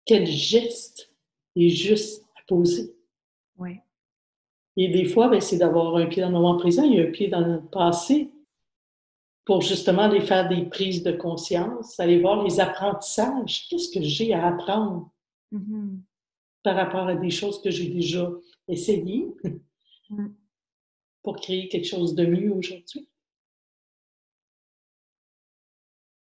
Quel 0.05 0.25
geste 0.25 1.11
est 1.55 1.69
juste 1.69 2.23
à 2.37 2.41
poser? 2.47 2.95
Oui. 3.57 3.77
Et 4.77 4.87
des 4.87 5.05
fois, 5.05 5.27
ben, 5.27 5.41
c'est 5.41 5.57
d'avoir 5.57 5.95
un 5.97 6.05
pied 6.07 6.21
dans 6.21 6.29
le 6.29 6.33
moment 6.35 6.57
présent 6.57 6.89
et 6.89 7.01
un 7.07 7.11
pied 7.11 7.27
dans 7.27 7.41
le 7.41 7.61
passé 7.69 8.31
pour 9.45 9.61
justement 9.61 10.03
aller 10.03 10.21
faire 10.21 10.47
des 10.47 10.65
prises 10.65 11.03
de 11.03 11.11
conscience, 11.11 11.99
aller 11.99 12.19
voir 12.21 12.43
les 12.43 12.59
apprentissages. 12.59 13.67
Qu'est-ce 13.67 13.91
que 13.91 14.01
j'ai 14.03 14.33
à 14.33 14.47
apprendre 14.47 15.11
Mhm. 15.51 16.03
par 16.63 16.75
rapport 16.75 17.07
à 17.07 17.15
des 17.15 17.31
choses 17.31 17.59
que 17.61 17.71
j'ai 17.71 17.89
déjà 17.89 18.31
essayées 18.67 19.27
Mm. 20.11 20.27
pour 21.23 21.35
créer 21.37 21.67
quelque 21.67 21.87
chose 21.87 22.13
de 22.15 22.25
mieux 22.25 22.51
aujourd'hui? 22.53 23.07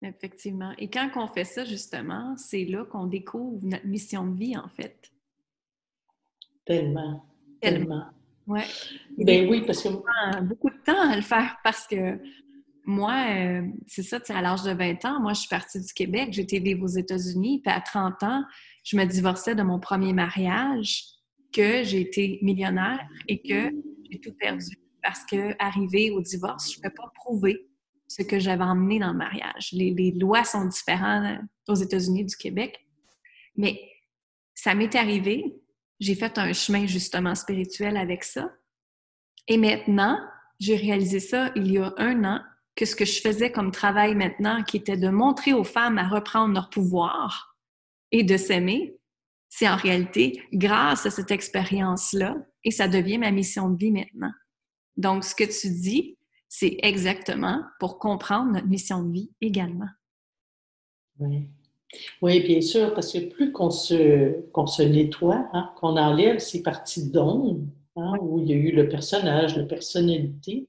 Effectivement. 0.02 0.72
Et 0.78 0.88
quand 0.88 1.10
on 1.16 1.26
fait 1.26 1.44
ça, 1.44 1.64
justement, 1.64 2.36
c'est 2.36 2.64
là 2.64 2.84
qu'on 2.84 3.06
découvre 3.06 3.60
notre 3.62 3.86
mission 3.86 4.26
de 4.26 4.36
vie, 4.36 4.56
en 4.56 4.68
fait. 4.68 5.10
Tellement, 6.64 7.24
Tellement. 7.60 8.06
Ouais. 8.46 8.64
Ben 9.18 9.48
oui, 9.48 9.62
parce 9.66 9.82
que 9.82 9.88
prend 9.88 10.42
beaucoup 10.42 10.70
de 10.70 10.78
temps 10.84 11.10
à 11.10 11.16
le 11.16 11.22
faire 11.22 11.56
parce 11.64 11.86
que 11.86 12.18
moi, 12.84 13.26
euh, 13.28 13.62
c'est 13.86 14.04
ça, 14.04 14.20
tu 14.20 14.26
sais, 14.26 14.32
à 14.32 14.40
l'âge 14.40 14.62
de 14.62 14.70
20 14.70 15.04
ans, 15.04 15.20
moi, 15.20 15.32
je 15.32 15.40
suis 15.40 15.48
partie 15.48 15.80
du 15.80 15.92
Québec, 15.92 16.28
j'ai 16.30 16.42
été 16.42 16.60
vivre 16.60 16.84
aux 16.84 16.86
États-Unis, 16.86 17.60
puis 17.64 17.72
à 17.72 17.80
30 17.80 18.22
ans, 18.22 18.44
je 18.84 18.96
me 18.96 19.04
divorçais 19.04 19.56
de 19.56 19.62
mon 19.64 19.80
premier 19.80 20.12
mariage, 20.12 21.02
que 21.52 21.82
j'ai 21.82 22.00
été 22.00 22.38
millionnaire 22.42 23.00
et 23.26 23.40
que 23.40 23.72
j'ai 24.08 24.20
tout 24.20 24.32
perdu. 24.38 24.78
Parce 25.02 25.24
que, 25.24 25.56
arrivé 25.58 26.10
au 26.10 26.20
divorce, 26.20 26.72
je 26.72 26.78
ne 26.78 26.82
peux 26.84 26.94
pas 26.94 27.10
prouver 27.14 27.66
ce 28.08 28.22
que 28.22 28.38
j'avais 28.38 28.64
emmené 28.64 28.98
dans 28.98 29.12
le 29.12 29.18
mariage. 29.18 29.70
Les, 29.72 30.12
lois 30.12 30.44
sont 30.44 30.66
différentes 30.66 31.40
aux 31.68 31.74
États-Unis 31.74 32.24
du 32.24 32.36
Québec. 32.36 32.78
Mais 33.56 33.80
ça 34.54 34.74
m'est 34.74 34.94
arrivé, 34.94 35.56
j'ai 36.00 36.14
fait 36.14 36.38
un 36.38 36.52
chemin 36.52 36.86
justement 36.86 37.34
spirituel 37.34 37.96
avec 37.96 38.24
ça. 38.24 38.52
Et 39.48 39.58
maintenant, 39.58 40.18
j'ai 40.58 40.76
réalisé 40.76 41.20
ça 41.20 41.52
il 41.56 41.70
y 41.70 41.78
a 41.78 41.92
un 41.96 42.24
an, 42.24 42.42
que 42.74 42.84
ce 42.84 42.94
que 42.94 43.04
je 43.04 43.20
faisais 43.20 43.50
comme 43.50 43.70
travail 43.70 44.14
maintenant, 44.14 44.62
qui 44.62 44.76
était 44.76 44.96
de 44.96 45.08
montrer 45.08 45.52
aux 45.54 45.64
femmes 45.64 45.98
à 45.98 46.08
reprendre 46.08 46.54
leur 46.54 46.68
pouvoir 46.68 47.56
et 48.12 48.22
de 48.22 48.36
s'aimer, 48.36 48.98
c'est 49.48 49.68
en 49.68 49.76
réalité 49.76 50.42
grâce 50.52 51.06
à 51.06 51.10
cette 51.10 51.30
expérience-là 51.30 52.36
et 52.64 52.70
ça 52.70 52.88
devient 52.88 53.18
ma 53.18 53.30
mission 53.30 53.70
de 53.70 53.78
vie 53.78 53.92
maintenant. 53.92 54.32
Donc, 54.96 55.24
ce 55.24 55.34
que 55.34 55.44
tu 55.44 55.70
dis, 55.70 56.18
c'est 56.58 56.78
exactement 56.82 57.60
pour 57.78 57.98
comprendre 57.98 58.52
notre 58.52 58.66
mission 58.66 59.02
de 59.02 59.12
vie 59.12 59.30
également. 59.42 59.90
Oui. 61.18 61.50
Oui, 62.22 62.40
bien 62.40 62.62
sûr, 62.62 62.94
parce 62.94 63.12
que 63.12 63.18
plus 63.18 63.52
qu'on 63.52 63.70
se, 63.70 64.40
qu'on 64.52 64.66
se 64.66 64.82
nettoie, 64.82 65.50
hein, 65.52 65.70
qu'on 65.76 65.98
enlève 65.98 66.38
ces 66.38 66.62
parties 66.62 67.10
d'ombre, 67.10 67.66
hein, 67.96 68.14
où 68.22 68.38
il 68.38 68.48
y 68.48 68.52
a 68.54 68.56
eu 68.56 68.72
le 68.72 68.88
personnage, 68.88 69.54
la 69.54 69.66
personnalité, 69.66 70.66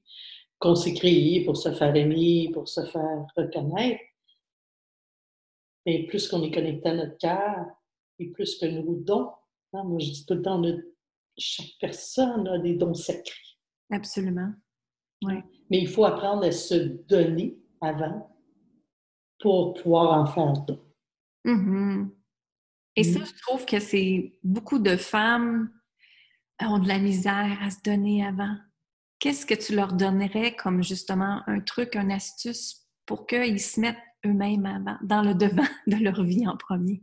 qu'on 0.58 0.74
s'est 0.74 0.92
créé 0.92 1.42
pour 1.46 1.56
se 1.56 1.72
faire 1.72 1.96
aimer, 1.96 2.50
pour 2.52 2.68
se 2.68 2.84
faire 2.84 3.26
reconnaître, 3.34 4.02
et 5.86 6.06
plus 6.06 6.28
qu'on 6.28 6.42
est 6.42 6.52
connecté 6.52 6.90
à 6.90 6.94
notre 6.94 7.16
cœur, 7.16 7.66
et 8.18 8.26
plus 8.26 8.58
que 8.58 8.66
nos 8.66 8.94
dons, 8.96 9.30
hein, 9.72 9.84
moi 9.84 9.98
je 10.00 10.10
dis 10.10 10.26
tout 10.26 10.34
le 10.34 10.42
temps, 10.42 10.62
chaque 11.38 11.78
personne 11.80 12.46
a 12.46 12.58
des 12.58 12.74
dons 12.74 12.92
sacrés. 12.92 13.56
Absolument. 13.90 14.52
Mais 15.70 15.78
il 15.78 15.88
faut 15.88 16.04
apprendre 16.04 16.44
à 16.44 16.52
se 16.52 16.74
donner 16.74 17.58
avant 17.80 18.34
pour 19.40 19.74
pouvoir 19.74 20.18
en 20.20 20.26
faire 20.26 20.52
d'autres. 20.52 20.84
Mhm. 21.44 22.10
Et 22.96 23.04
ça, 23.04 23.20
Mhm. 23.20 23.26
je 23.26 23.40
trouve 23.42 23.64
que 23.66 23.78
c'est 23.78 24.38
beaucoup 24.42 24.78
de 24.78 24.96
femmes 24.96 25.70
ont 26.60 26.78
de 26.80 26.88
la 26.88 26.98
misère 26.98 27.56
à 27.62 27.70
se 27.70 27.80
donner 27.84 28.26
avant. 28.26 28.56
Qu'est-ce 29.20 29.46
que 29.46 29.54
tu 29.54 29.74
leur 29.74 29.92
donnerais 29.92 30.56
comme 30.56 30.82
justement 30.82 31.42
un 31.46 31.60
truc, 31.60 31.94
une 31.94 32.10
astuce 32.10 32.88
pour 33.06 33.26
qu'ils 33.26 33.60
se 33.60 33.80
mettent 33.80 33.96
eux-mêmes 34.26 34.66
avant, 34.66 34.96
dans 35.02 35.22
le 35.22 35.34
devant 35.34 35.62
de 35.86 35.96
leur 36.02 36.22
vie 36.24 36.46
en 36.48 36.56
premier? 36.56 37.02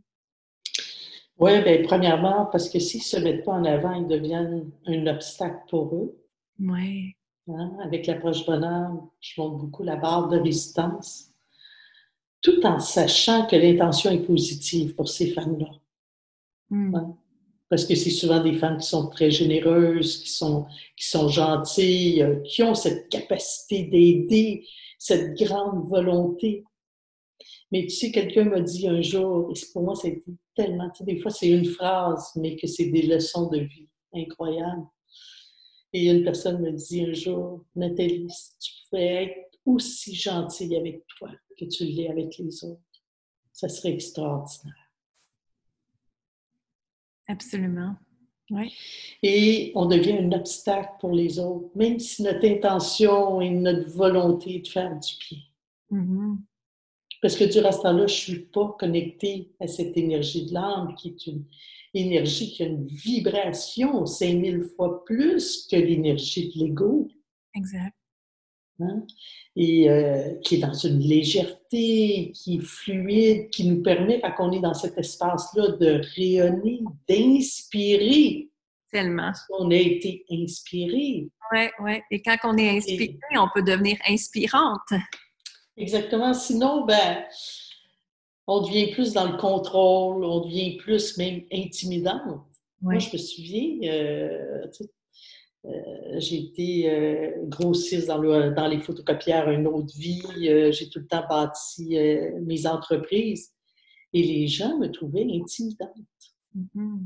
Oui, 1.37 1.61
bien, 1.63 1.81
premièrement, 1.83 2.45
parce 2.45 2.69
que 2.69 2.79
s'ils 2.79 2.99
ne 3.01 3.03
se 3.03 3.17
mettent 3.17 3.43
pas 3.45 3.51
en 3.53 3.65
avant, 3.65 3.93
ils 3.93 4.07
deviennent 4.07 4.71
un 4.87 5.07
obstacle 5.07 5.59
pour 5.69 5.93
eux. 5.95 6.17
Oui. 6.59 7.15
Hein. 7.47 7.77
Avec 7.83 8.07
l'approche 8.07 8.45
bonheur, 8.45 8.91
je 9.19 9.39
montre 9.39 9.57
beaucoup 9.57 9.83
la 9.83 9.95
barre 9.95 10.29
de 10.29 10.37
résistance, 10.37 11.31
tout 12.41 12.65
en 12.65 12.79
sachant 12.79 13.47
que 13.47 13.55
l'intention 13.55 14.11
est 14.11 14.25
positive 14.25 14.95
pour 14.95 15.09
ces 15.09 15.31
femmes-là. 15.31 15.71
Mm. 16.69 16.93
Ouais. 16.93 17.01
Parce 17.69 17.85
que 17.85 17.95
c'est 17.95 18.11
souvent 18.11 18.41
des 18.43 18.53
femmes 18.53 18.77
qui 18.77 18.87
sont 18.87 19.09
très 19.09 19.31
généreuses, 19.31 20.21
qui 20.21 20.29
sont, 20.29 20.65
qui 20.95 21.07
sont 21.07 21.27
gentilles, 21.27 22.21
euh, 22.21 22.39
qui 22.41 22.61
ont 22.61 22.75
cette 22.75 23.09
capacité 23.09 23.83
d'aider, 23.83 24.65
cette 24.99 25.37
grande 25.37 25.87
volonté. 25.87 26.63
Mais 27.71 27.83
tu 27.83 27.89
sais, 27.89 28.11
quelqu'un 28.11 28.45
m'a 28.45 28.61
dit 28.61 28.87
un 28.87 29.01
jour, 29.01 29.51
et 29.51 29.59
pour 29.73 29.81
moi, 29.81 29.95
ça 29.95 30.07
a 30.07 30.11
été 30.11 30.31
tellement, 30.55 30.89
tu 30.91 30.99
sais, 30.99 31.03
des 31.05 31.19
fois, 31.19 31.31
c'est 31.31 31.49
une 31.49 31.65
phrase, 31.65 32.31
mais 32.35 32.55
que 32.55 32.67
c'est 32.67 32.85
des 32.85 33.01
leçons 33.01 33.49
de 33.49 33.59
vie 33.59 33.89
incroyables. 34.13 34.85
Et 35.97 36.09
une 36.09 36.25
personne 36.25 36.61
me 36.61 36.71
dit 36.71 37.05
un 37.05 37.13
jour, 37.13 37.63
Nathalie, 37.73 38.29
si 38.29 38.57
tu 38.59 38.71
pouvais 38.89 39.23
être 39.23 39.59
aussi 39.65 40.13
gentille 40.13 40.75
avec 40.75 41.07
toi 41.07 41.29
que 41.57 41.63
tu 41.63 41.85
l'es 41.85 42.09
avec 42.09 42.37
les 42.37 42.65
autres, 42.65 42.81
ça 43.53 43.69
serait 43.69 43.93
extraordinaire. 43.93 44.91
Absolument. 47.29 47.95
Oui. 48.51 48.73
Et 49.23 49.71
on 49.73 49.85
devient 49.85 50.17
un 50.17 50.33
obstacle 50.33 50.91
pour 50.99 51.13
les 51.13 51.39
autres, 51.39 51.69
même 51.75 51.97
si 51.97 52.23
notre 52.23 52.45
intention 52.45 53.39
et 53.39 53.49
notre 53.49 53.89
volonté 53.89 54.57
est 54.57 54.65
de 54.65 54.67
faire 54.67 54.99
du 54.99 55.13
bien. 55.29 55.39
Mhm. 55.91 56.41
Parce 57.21 57.37
que 57.37 57.45
durant 57.45 57.71
ce 57.71 57.81
temps-là, 57.83 58.07
je 58.07 58.31
ne 58.31 58.35
suis 58.35 58.39
pas 58.47 58.75
connectée 58.77 59.49
à 59.61 59.67
cette 59.67 59.95
énergie 59.95 60.47
de 60.47 60.55
l'âme 60.55 60.93
qui 60.95 61.07
est 61.07 61.27
une 61.27 61.45
énergie 61.95 62.51
qui 62.51 62.63
a 62.63 62.67
une 62.67 62.85
vibration 62.87 64.05
5000 64.05 64.63
fois 64.75 65.03
plus 65.05 65.67
que 65.69 65.75
l'énergie 65.75 66.51
de 66.53 66.63
l'ego. 66.63 67.07
Exact. 67.55 67.93
hein, 68.81 69.03
Et 69.55 69.89
euh, 69.89 70.35
qui 70.43 70.55
est 70.55 70.59
dans 70.59 70.73
une 70.73 70.99
légèreté, 70.99 72.31
qui 72.33 72.57
est 72.57 72.61
fluide, 72.65 73.49
qui 73.49 73.67
nous 73.69 73.81
permet, 73.81 74.19
quand 74.21 74.49
on 74.49 74.51
est 74.51 74.59
dans 74.59 74.73
cet 74.73 74.97
espace-là, 74.97 75.69
de 75.79 76.01
rayonner, 76.15 76.81
d'inspirer. 77.07 78.49
tellement. 78.91 79.31
On 79.59 79.71
a 79.71 79.75
été 79.75 80.25
inspiré. 80.31 81.27
Oui, 81.51 81.67
oui. 81.79 81.99
Et 82.11 82.21
quand 82.21 82.37
on 82.43 82.57
est 82.57 82.77
inspiré, 82.77 83.17
on 83.37 83.47
peut 83.53 83.63
devenir 83.63 83.97
inspirante. 84.07 84.93
Exactement. 85.77 86.33
Sinon, 86.33 86.85
ben, 86.85 87.23
on 88.47 88.61
devient 88.61 88.91
plus 88.91 89.13
dans 89.13 89.29
le 89.29 89.37
contrôle, 89.37 90.23
on 90.23 90.41
devient 90.41 90.77
plus 90.77 91.17
même 91.17 91.41
intimidante. 91.51 92.45
Moi, 92.81 92.99
je 92.99 93.09
me 93.13 93.17
souviens, 93.17 93.91
euh, 93.91 94.67
euh, 95.65 95.69
j'ai 96.19 96.37
été 96.37 96.91
euh, 96.91 97.31
grossiste 97.45 98.07
dans, 98.07 98.19
dans, 98.19 98.67
les 98.67 98.79
photocopières 98.79 99.49
une 99.49 99.65
autre 99.65 99.97
vie. 99.97 100.21
j'ai 100.71 100.89
tout 100.89 100.99
le 100.99 101.07
temps 101.07 101.25
bâti 101.27 101.97
mes 102.41 102.67
entreprises. 102.67 103.51
Et 104.13 104.23
les 104.23 104.47
gens 104.47 104.77
me 104.77 104.87
trouvaient 104.87 105.27
intimidante. 105.29 105.89
Mm-hmm. 106.55 106.99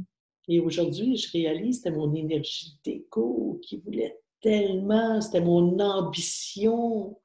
Et 0.50 0.60
aujourd'hui, 0.60 1.15
je 1.15 1.31
réalise 1.31 1.77
que 1.77 1.84
c'était 1.84 1.96
mon 1.96 2.13
énergie 2.13 2.77
d'écho 2.84 3.60
qui 3.63 3.77
voulait 3.77 4.19
tellement, 4.41 5.22
c'était 5.22 5.41
mon 5.41 5.79
ambition. 5.79 7.17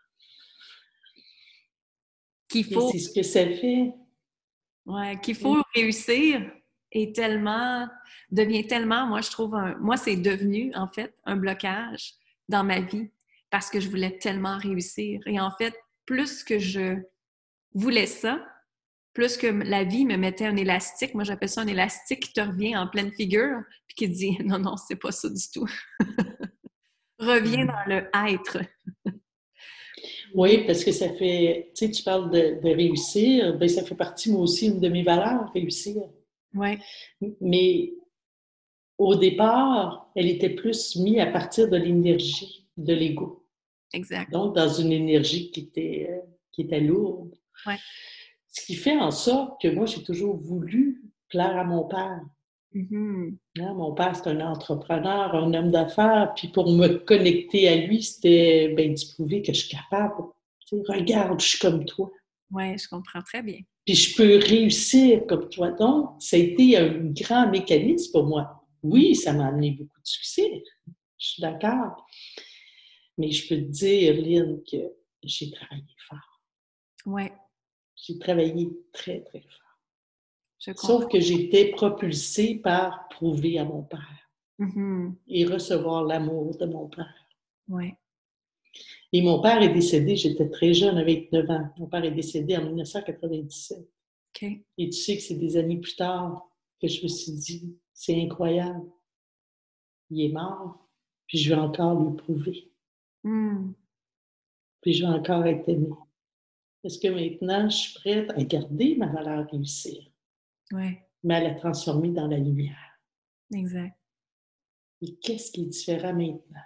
Qu'il 2.48 2.64
faut. 2.64 2.88
C'est 2.90 2.98
ce 2.98 3.12
que 3.12 3.22
ça 3.22 3.44
fait. 3.46 3.92
Ouais, 4.86 5.18
qu'il 5.22 5.34
faut 5.34 5.62
réussir 5.74 6.42
est 6.92 7.14
tellement, 7.14 7.88
devient 8.30 8.66
tellement, 8.66 9.06
moi 9.06 9.20
je 9.20 9.30
trouve, 9.30 9.56
moi 9.80 9.96
c'est 9.96 10.16
devenu 10.16 10.72
en 10.74 10.88
fait 10.88 11.14
un 11.24 11.36
blocage 11.36 12.14
dans 12.48 12.64
ma 12.64 12.80
vie 12.80 13.10
parce 13.50 13.70
que 13.70 13.80
je 13.80 13.88
voulais 13.88 14.18
tellement 14.18 14.58
réussir. 14.58 15.20
Et 15.26 15.40
en 15.40 15.50
fait, 15.50 15.74
plus 16.06 16.44
que 16.44 16.58
je 16.58 16.96
voulais 17.72 18.06
ça, 18.06 18.44
plus 19.14 19.36
que 19.36 19.46
la 19.46 19.84
vie 19.84 20.04
me 20.04 20.16
mettait 20.16 20.46
un 20.46 20.56
élastique, 20.56 21.14
moi 21.14 21.24
j'appelle 21.24 21.48
ça 21.48 21.62
un 21.62 21.66
élastique 21.66 22.20
qui 22.20 22.32
te 22.32 22.40
revient 22.40 22.76
en 22.76 22.88
pleine 22.88 23.12
figure, 23.12 23.60
puis 23.86 23.94
qui 23.96 24.08
te 24.08 24.16
dit 24.16 24.38
non, 24.44 24.58
non, 24.58 24.76
c'est 24.76 24.96
pas 24.96 25.12
ça 25.12 25.28
du 25.28 25.50
tout. 25.52 25.68
Reviens 27.18 27.64
mm. 27.64 27.68
dans 27.68 27.94
le 27.94 28.08
être. 28.32 28.58
Oui, 30.34 30.64
parce 30.66 30.84
que 30.84 30.92
ça 30.92 31.12
fait, 31.12 31.70
tu 31.74 31.86
sais, 31.86 31.90
tu 31.90 32.02
parles 32.02 32.30
de, 32.30 32.58
réussir, 32.62 33.56
bien, 33.56 33.68
ça 33.68 33.84
fait 33.84 33.94
partie, 33.94 34.30
moi 34.30 34.40
aussi, 34.40 34.66
une 34.66 34.80
de 34.80 34.88
mes 34.88 35.02
valeurs, 35.02 35.50
réussir. 35.52 36.02
Oui. 36.54 36.78
Mais 37.40 37.94
au 38.98 39.14
départ, 39.14 40.10
elle 40.14 40.28
était 40.28 40.50
plus 40.50 40.96
mise 40.96 41.18
à 41.18 41.26
partir 41.26 41.68
de 41.68 41.76
l'énergie 41.76 42.66
de 42.76 42.92
l'ego. 42.94 43.46
Exact. 43.92 44.30
Donc, 44.32 44.56
dans 44.56 44.68
une 44.68 44.92
énergie 44.92 45.50
qui 45.50 45.60
était, 45.60 46.08
euh, 46.10 46.20
qui 46.52 46.62
était 46.62 46.80
lourde. 46.80 47.34
Ouais. 47.66 47.78
Ce 48.48 48.66
qui 48.66 48.74
fait 48.74 48.96
en 48.96 49.10
sorte 49.10 49.60
que 49.60 49.68
moi, 49.68 49.86
j'ai 49.86 50.02
toujours 50.02 50.36
voulu 50.36 51.02
plaire 51.28 51.56
à 51.56 51.64
mon 51.64 51.84
père. 51.84 52.20
Mm-hmm. 52.74 53.36
Hein, 53.60 53.74
mon 53.74 53.94
père, 53.94 54.16
c'est 54.16 54.28
un 54.28 54.40
entrepreneur, 54.40 55.34
un 55.34 55.54
homme 55.54 55.70
d'affaires, 55.70 56.32
puis 56.34 56.48
pour 56.48 56.70
me 56.72 56.88
connecter 56.98 57.68
à 57.68 57.76
lui, 57.76 58.02
c'était 58.02 58.74
ben, 58.76 58.92
d'y 58.92 59.12
prouver 59.14 59.42
que 59.42 59.52
je 59.52 59.60
suis 59.60 59.76
capable. 59.76 60.24
regarde, 60.88 61.40
je 61.40 61.46
suis 61.46 61.58
comme 61.58 61.84
toi. 61.84 62.10
Oui, 62.50 62.76
je 62.76 62.88
comprends 62.88 63.22
très 63.22 63.42
bien. 63.42 63.60
Puis 63.84 63.94
je 63.94 64.16
peux 64.16 64.38
réussir 64.38 65.26
comme 65.26 65.48
toi. 65.48 65.70
Donc, 65.72 66.16
ça 66.20 66.36
a 66.36 66.40
été 66.40 66.76
un 66.76 67.10
grand 67.12 67.48
mécanisme 67.50 68.12
pour 68.12 68.26
moi. 68.26 68.66
Oui, 68.82 69.14
ça 69.14 69.32
m'a 69.32 69.46
amené 69.46 69.72
beaucoup 69.72 70.00
de 70.00 70.06
succès. 70.06 70.62
Je 71.18 71.26
suis 71.26 71.42
d'accord. 71.42 72.06
Mais 73.18 73.30
je 73.30 73.48
peux 73.48 73.56
te 73.56 73.70
dire, 73.70 74.14
Lynn, 74.14 74.60
que 74.70 74.76
j'ai 75.22 75.50
travaillé 75.50 75.84
fort. 76.08 76.42
Oui. 77.06 77.24
J'ai 77.96 78.18
travaillé 78.18 78.68
très, 78.92 79.20
très 79.20 79.40
fort. 79.40 79.63
Sauf 80.76 81.08
que 81.08 81.20
j'étais 81.20 81.70
propulsée 81.70 82.56
par 82.56 83.08
prouver 83.08 83.58
à 83.58 83.64
mon 83.64 83.82
père 83.82 84.30
mm-hmm. 84.58 85.14
et 85.28 85.44
recevoir 85.44 86.04
l'amour 86.04 86.56
de 86.56 86.66
mon 86.66 86.88
père. 86.88 87.28
Oui. 87.68 87.92
Et 89.12 89.22
mon 89.22 89.40
père 89.40 89.62
est 89.62 89.72
décédé, 89.72 90.16
j'étais 90.16 90.48
très 90.48 90.74
jeune, 90.74 90.98
avec 90.98 91.30
9 91.32 91.50
ans. 91.50 91.68
Mon 91.78 91.86
père 91.86 92.04
est 92.04 92.10
décédé 92.10 92.56
en 92.56 92.64
1997. 92.64 93.78
Et 94.42 94.90
tu 94.90 94.92
sais 94.92 95.16
que 95.16 95.22
c'est 95.22 95.36
des 95.36 95.56
années 95.56 95.78
plus 95.78 95.94
tard 95.94 96.50
que 96.80 96.88
je 96.88 97.02
me 97.02 97.08
suis 97.08 97.32
dit, 97.32 97.78
c'est 97.92 98.20
incroyable. 98.20 98.84
Il 100.10 100.22
est 100.22 100.32
mort, 100.32 100.88
puis 101.26 101.38
je 101.38 101.54
vais 101.54 101.60
encore 101.60 102.00
lui 102.00 102.16
prouver. 102.16 102.72
Hmm. 103.22 103.72
Puis 104.80 104.94
je 104.94 105.04
vais 105.04 105.12
encore 105.12 105.46
être 105.46 105.68
aimée. 105.68 105.94
Parce 106.82 106.98
que 106.98 107.08
maintenant, 107.08 107.68
je 107.70 107.76
suis 107.76 107.94
prête 107.94 108.30
à 108.30 108.42
garder 108.42 108.96
ma 108.96 109.06
valeur 109.06 109.48
réussir? 109.50 110.02
Oui. 110.72 110.96
Mais 111.22 111.36
à 111.36 111.40
la 111.40 111.54
transformer 111.54 112.10
dans 112.10 112.26
la 112.26 112.38
lumière. 112.38 113.00
Exact. 113.54 113.96
Et 115.02 115.16
qu'est-ce 115.16 115.50
qui 115.50 115.62
est 115.62 115.66
différent 115.66 116.14
maintenant? 116.14 116.60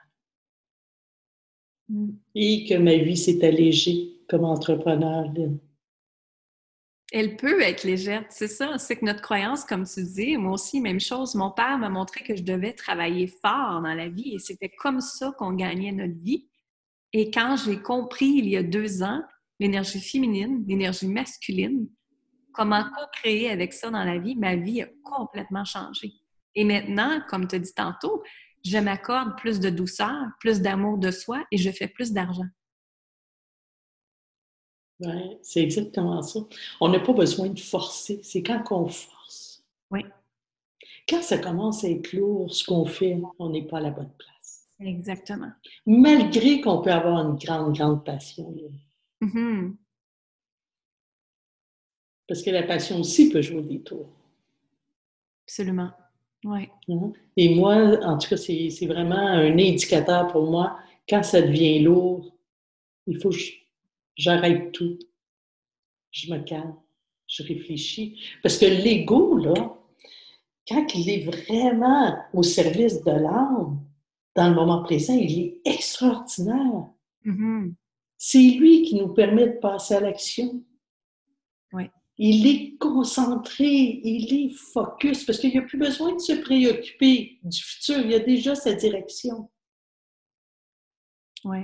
Hmm. 1.88 2.10
Et 2.34 2.66
que 2.68 2.74
ma 2.74 2.96
vie 2.96 3.16
s'est 3.16 3.44
allégée 3.44 4.18
comme 4.28 4.44
entrepreneur, 4.44 5.32
Elle 7.10 7.36
peut 7.36 7.62
être 7.62 7.84
légère, 7.84 8.26
c'est 8.28 8.48
ça. 8.48 8.76
C'est 8.76 8.96
que 8.96 9.04
notre 9.06 9.22
croyance, 9.22 9.64
comme 9.64 9.86
tu 9.86 10.04
dis, 10.04 10.36
moi 10.36 10.52
aussi, 10.52 10.80
même 10.80 11.00
chose. 11.00 11.34
Mon 11.34 11.50
père 11.50 11.78
m'a 11.78 11.88
montré 11.88 12.22
que 12.22 12.36
je 12.36 12.42
devais 12.42 12.74
travailler 12.74 13.26
fort 13.26 13.80
dans 13.80 13.94
la 13.94 14.08
vie 14.08 14.34
et 14.34 14.38
c'était 14.38 14.68
comme 14.68 15.00
ça 15.00 15.32
qu'on 15.38 15.54
gagnait 15.54 15.92
notre 15.92 16.18
vie. 16.22 16.46
Et 17.14 17.30
quand 17.30 17.56
j'ai 17.56 17.80
compris 17.80 18.26
il 18.26 18.48
y 18.48 18.56
a 18.56 18.62
deux 18.62 19.02
ans 19.02 19.22
l'énergie 19.58 20.00
féminine, 20.00 20.64
l'énergie 20.68 21.08
masculine, 21.08 21.88
comment 22.58 22.82
co-créer 22.82 23.50
avec 23.50 23.72
ça 23.72 23.88
dans 23.88 24.02
la 24.02 24.18
vie, 24.18 24.34
ma 24.34 24.56
vie 24.56 24.82
a 24.82 24.88
complètement 25.04 25.64
changé. 25.64 26.12
Et 26.56 26.64
maintenant, 26.64 27.20
comme 27.28 27.46
tu 27.46 27.54
as 27.54 27.60
dit 27.60 27.72
tantôt, 27.72 28.22
je 28.64 28.78
m'accorde 28.78 29.36
plus 29.36 29.60
de 29.60 29.70
douceur, 29.70 30.12
plus 30.40 30.60
d'amour 30.60 30.98
de 30.98 31.12
soi 31.12 31.44
et 31.52 31.56
je 31.56 31.70
fais 31.70 31.86
plus 31.86 32.12
d'argent. 32.12 32.48
Oui, 35.00 35.38
c'est 35.42 35.62
exactement 35.62 36.20
ça. 36.20 36.40
On 36.80 36.88
n'a 36.88 36.98
pas 36.98 37.12
besoin 37.12 37.48
de 37.48 37.60
forcer, 37.60 38.18
c'est 38.24 38.42
quand 38.42 38.64
on 38.72 38.88
force. 38.88 39.64
Oui. 39.92 40.04
Quand 41.08 41.22
ça 41.22 41.38
commence 41.38 41.84
à 41.84 41.88
être 41.88 42.12
lourd, 42.12 42.52
ce 42.52 42.64
qu'on 42.64 42.84
fait, 42.84 43.20
on 43.38 43.50
n'est 43.50 43.66
pas 43.66 43.78
à 43.78 43.82
la 43.82 43.90
bonne 43.90 44.10
place. 44.18 44.66
Exactement. 44.80 45.52
Malgré 45.86 46.60
qu'on 46.60 46.82
peut 46.82 46.90
avoir 46.90 47.24
une 47.28 47.36
grande, 47.36 47.76
grande 47.76 48.04
passion. 48.04 48.52
Parce 52.28 52.42
que 52.42 52.50
la 52.50 52.62
passion 52.62 53.00
aussi 53.00 53.30
peut 53.30 53.40
jouer 53.40 53.62
des 53.62 53.80
tours. 53.80 54.10
Absolument. 55.44 55.90
Oui. 56.44 56.68
Hein? 56.88 57.12
Et 57.36 57.54
moi, 57.54 57.98
en 58.04 58.18
tout 58.18 58.28
cas, 58.28 58.36
c'est 58.36 58.86
vraiment 58.86 59.16
un 59.16 59.58
indicateur 59.58 60.28
pour 60.28 60.48
moi. 60.50 60.78
Quand 61.08 61.22
ça 61.22 61.40
devient 61.40 61.80
lourd, 61.80 62.36
il 63.06 63.18
faut 63.20 63.30
que 63.30 63.36
j'arrête 64.14 64.72
tout. 64.72 64.98
Je 66.10 66.32
me 66.32 66.38
calme, 66.40 66.76
je 67.26 67.42
réfléchis. 67.42 68.20
Parce 68.42 68.58
que 68.58 68.66
l'ego, 68.66 69.38
là, 69.38 69.74
quand 70.68 70.94
il 70.94 71.08
est 71.08 71.24
vraiment 71.24 72.14
au 72.34 72.42
service 72.42 73.02
de 73.02 73.10
l'âme, 73.10 73.80
dans 74.34 74.50
le 74.50 74.54
moment 74.54 74.82
présent, 74.82 75.14
il 75.14 75.40
est 75.40 75.60
extraordinaire. 75.64 76.90
Mm-hmm. 77.24 77.74
C'est 78.18 78.38
lui 78.38 78.82
qui 78.82 78.96
nous 78.96 79.08
permet 79.08 79.48
de 79.48 79.58
passer 79.58 79.94
à 79.94 80.00
l'action. 80.00 80.62
Oui. 81.72 81.84
Il 82.18 82.46
est 82.48 82.76
concentré, 82.78 83.66
il 83.66 84.34
est 84.34 84.48
focus, 84.50 85.24
parce 85.24 85.38
qu'il 85.38 85.50
n'y 85.50 85.58
a 85.58 85.62
plus 85.62 85.78
besoin 85.78 86.14
de 86.14 86.18
se 86.18 86.32
préoccuper 86.32 87.38
du 87.44 87.62
futur, 87.62 88.00
il 88.00 88.10
y 88.10 88.14
a 88.14 88.18
déjà 88.18 88.56
sa 88.56 88.72
direction. 88.72 89.48
Oui. 91.44 91.58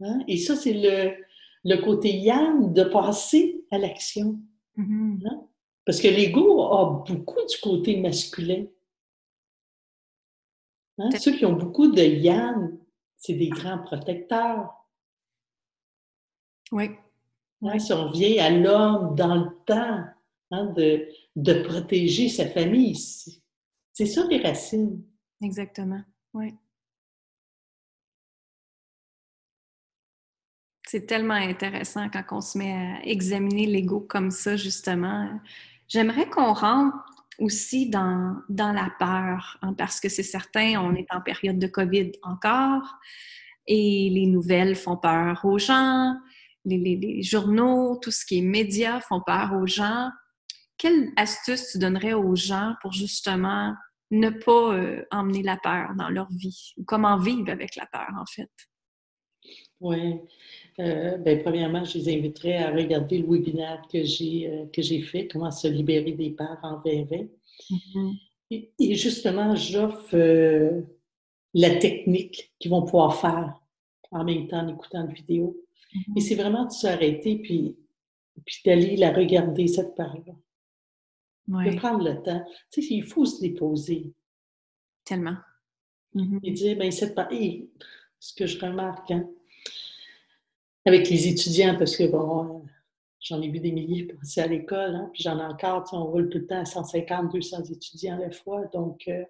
Hein? 0.00 0.20
Et 0.26 0.36
ça, 0.36 0.56
c'est 0.56 0.72
le, 0.72 1.14
le, 1.64 1.82
côté 1.82 2.16
yang 2.16 2.72
de 2.72 2.84
passer 2.84 3.64
à 3.70 3.78
l'action. 3.78 4.40
Mm-hmm. 4.76 5.26
Hein? 5.28 5.48
Parce 5.84 6.00
que 6.00 6.08
l'ego 6.08 6.62
a 6.62 7.04
beaucoup 7.06 7.40
du 7.46 7.60
côté 7.62 8.00
masculin. 8.00 8.66
Hein? 10.98 11.10
Ceux 11.18 11.36
qui 11.36 11.46
ont 11.46 11.54
beaucoup 11.54 11.88
de 11.88 12.02
yang, 12.02 12.78
c'est 13.16 13.34
des 13.34 13.48
grands 13.48 13.78
protecteurs. 13.78 14.74
Oui. 16.72 16.90
Ouais, 17.60 17.78
si 17.78 17.92
on 17.92 18.10
vient 18.10 18.44
à 18.44 18.50
l'homme 18.50 19.14
dans 19.16 19.34
le 19.34 19.50
temps, 19.66 20.04
hein, 20.52 20.66
de, 20.76 21.08
de, 21.34 21.62
protéger 21.62 22.28
sa 22.28 22.48
famille, 22.48 22.96
c'est 23.92 24.06
ça 24.06 24.24
les 24.28 24.40
racines. 24.40 25.02
Exactement, 25.42 26.02
oui. 26.34 26.54
C'est 30.86 31.06
tellement 31.06 31.34
intéressant 31.34 32.08
quand 32.08 32.24
on 32.30 32.40
se 32.40 32.56
met 32.56 32.72
à 32.72 33.04
examiner 33.04 33.66
l'ego 33.66 34.00
comme 34.00 34.30
ça, 34.30 34.56
justement. 34.56 35.28
J'aimerais 35.86 36.30
qu'on 36.30 36.54
rentre 36.54 36.96
aussi 37.38 37.90
dans, 37.90 38.36
dans 38.48 38.72
la 38.72 38.90
peur, 38.98 39.58
hein, 39.62 39.74
parce 39.74 40.00
que 40.00 40.08
c'est 40.08 40.22
certain, 40.22 40.80
on 40.80 40.94
est 40.94 41.06
en 41.12 41.20
période 41.20 41.58
de 41.58 41.66
COVID 41.66 42.12
encore 42.22 42.98
et 43.66 44.08
les 44.10 44.26
nouvelles 44.26 44.76
font 44.76 44.96
peur 44.96 45.44
aux 45.44 45.58
gens 45.58 46.16
les, 46.68 47.22
journaux, 47.22 47.98
tout 48.00 48.10
ce 48.10 48.24
qui 48.24 48.38
est 48.38 48.42
médias 48.42 49.00
font 49.00 49.20
peur 49.24 49.52
aux 49.60 49.66
gens. 49.66 50.10
Quelle 50.76 51.10
astuce 51.16 51.72
tu 51.72 51.78
donnerais 51.78 52.12
aux 52.12 52.36
gens 52.36 52.74
pour 52.82 52.92
justement 52.92 53.74
ne 54.10 54.30
pas 54.30 54.74
euh, 54.74 55.04
emmener 55.10 55.42
la 55.42 55.56
peur 55.56 55.90
dans 55.98 56.08
leur 56.08 56.28
vie? 56.30 56.72
Ou 56.76 56.84
comment 56.84 57.18
vivre 57.18 57.50
avec 57.50 57.76
la 57.76 57.86
peur, 57.86 58.08
en 58.18 58.26
fait? 58.26 58.50
Oui. 59.80 60.14
Euh, 60.80 61.16
ben, 61.18 61.42
premièrement, 61.42 61.84
je 61.84 61.98
les 61.98 62.16
inviterais 62.16 62.56
à 62.56 62.72
regarder 62.72 63.18
le 63.18 63.28
webinaire 63.28 63.82
que 63.90 64.02
j'ai 64.04 64.48
euh, 64.48 64.66
que 64.72 64.82
j'ai 64.82 65.02
fait, 65.02 65.28
Comment 65.28 65.50
se 65.50 65.68
libérer 65.68 66.12
des 66.12 66.30
peurs 66.30 66.58
en 66.62 66.80
2020. 66.84 67.26
Mm-hmm. 67.70 68.16
et, 68.78 68.94
justement, 68.94 69.54
j'offre 69.56 70.16
la 71.54 71.76
technique 71.76 72.52
qu'ils 72.58 72.70
vont 72.70 72.82
pouvoir 72.82 73.20
faire 73.20 73.60
en 74.10 74.24
même 74.24 74.46
temps 74.46 74.60
en 74.60 74.68
écoutant 74.68 75.04
la 75.04 75.12
vidéo. 75.12 75.56
Mm-hmm. 75.94 76.12
Et 76.16 76.20
c'est 76.20 76.34
vraiment 76.34 76.66
de 76.66 76.72
s'arrêter 76.72 77.36
puis, 77.38 77.76
puis 78.44 78.56
d'aller 78.64 78.96
la 78.96 79.12
regarder, 79.12 79.66
cette 79.66 79.94
peur-là. 79.94 80.34
De 81.48 81.76
prendre 81.76 82.04
le 82.04 82.22
temps. 82.22 82.44
Tu 82.70 82.82
sais, 82.82 82.94
il 82.94 83.04
faut 83.04 83.24
se 83.24 83.40
déposer. 83.40 84.12
Tellement. 85.04 85.36
Mm-hmm. 86.14 86.40
Et 86.42 86.50
dire, 86.50 86.78
ben, 86.78 86.90
cette 86.90 87.14
peur, 87.14 87.28
ce 88.20 88.34
que 88.34 88.46
je 88.46 88.58
remarque, 88.60 89.10
hein, 89.10 89.28
avec 90.84 91.08
les 91.08 91.28
étudiants, 91.28 91.76
parce 91.78 91.96
que 91.96 92.04
bon, 92.04 92.64
j'en 93.20 93.40
ai 93.42 93.48
vu 93.48 93.60
des 93.60 93.72
milliers 93.72 94.04
passer 94.04 94.40
à 94.40 94.46
l'école, 94.46 94.94
hein, 94.94 95.10
puis 95.12 95.22
j'en 95.22 95.38
ai 95.38 95.44
encore, 95.44 95.88
on 95.92 96.04
roule 96.04 96.28
tout 96.28 96.38
le 96.38 96.46
temps 96.46 96.60
à 96.60 96.64
150, 96.64 97.32
200 97.32 97.64
étudiants 97.64 98.16
à 98.16 98.20
la 98.20 98.30
fois. 98.30 98.66
Donc, 98.72 99.06
euh, 99.08 99.24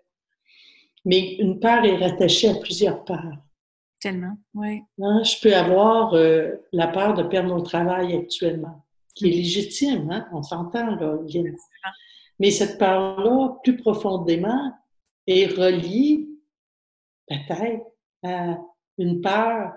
mais 1.04 1.36
une 1.36 1.60
part 1.60 1.84
est 1.84 1.96
rattachée 1.96 2.48
à 2.48 2.54
plusieurs 2.54 3.04
parts. 3.04 3.38
Tellement, 4.00 4.36
oui. 4.54 4.82
Hein, 5.02 5.22
je 5.24 5.40
peux 5.42 5.54
avoir 5.54 6.14
euh, 6.14 6.52
la 6.72 6.86
peur 6.86 7.14
de 7.14 7.24
perdre 7.24 7.54
mon 7.54 7.62
travail 7.62 8.14
actuellement, 8.14 8.84
qui 9.14 9.26
est 9.26 9.32
légitime, 9.32 10.08
hein? 10.10 10.28
on 10.32 10.42
s'entend 10.42 10.94
là, 10.94 11.18
Mais 12.38 12.52
cette 12.52 12.78
peur-là, 12.78 13.58
plus 13.64 13.76
profondément, 13.76 14.72
est 15.26 15.46
reliée 15.46 16.28
peut-être 17.26 17.86
à 18.22 18.58
une 18.98 19.20
peur 19.20 19.72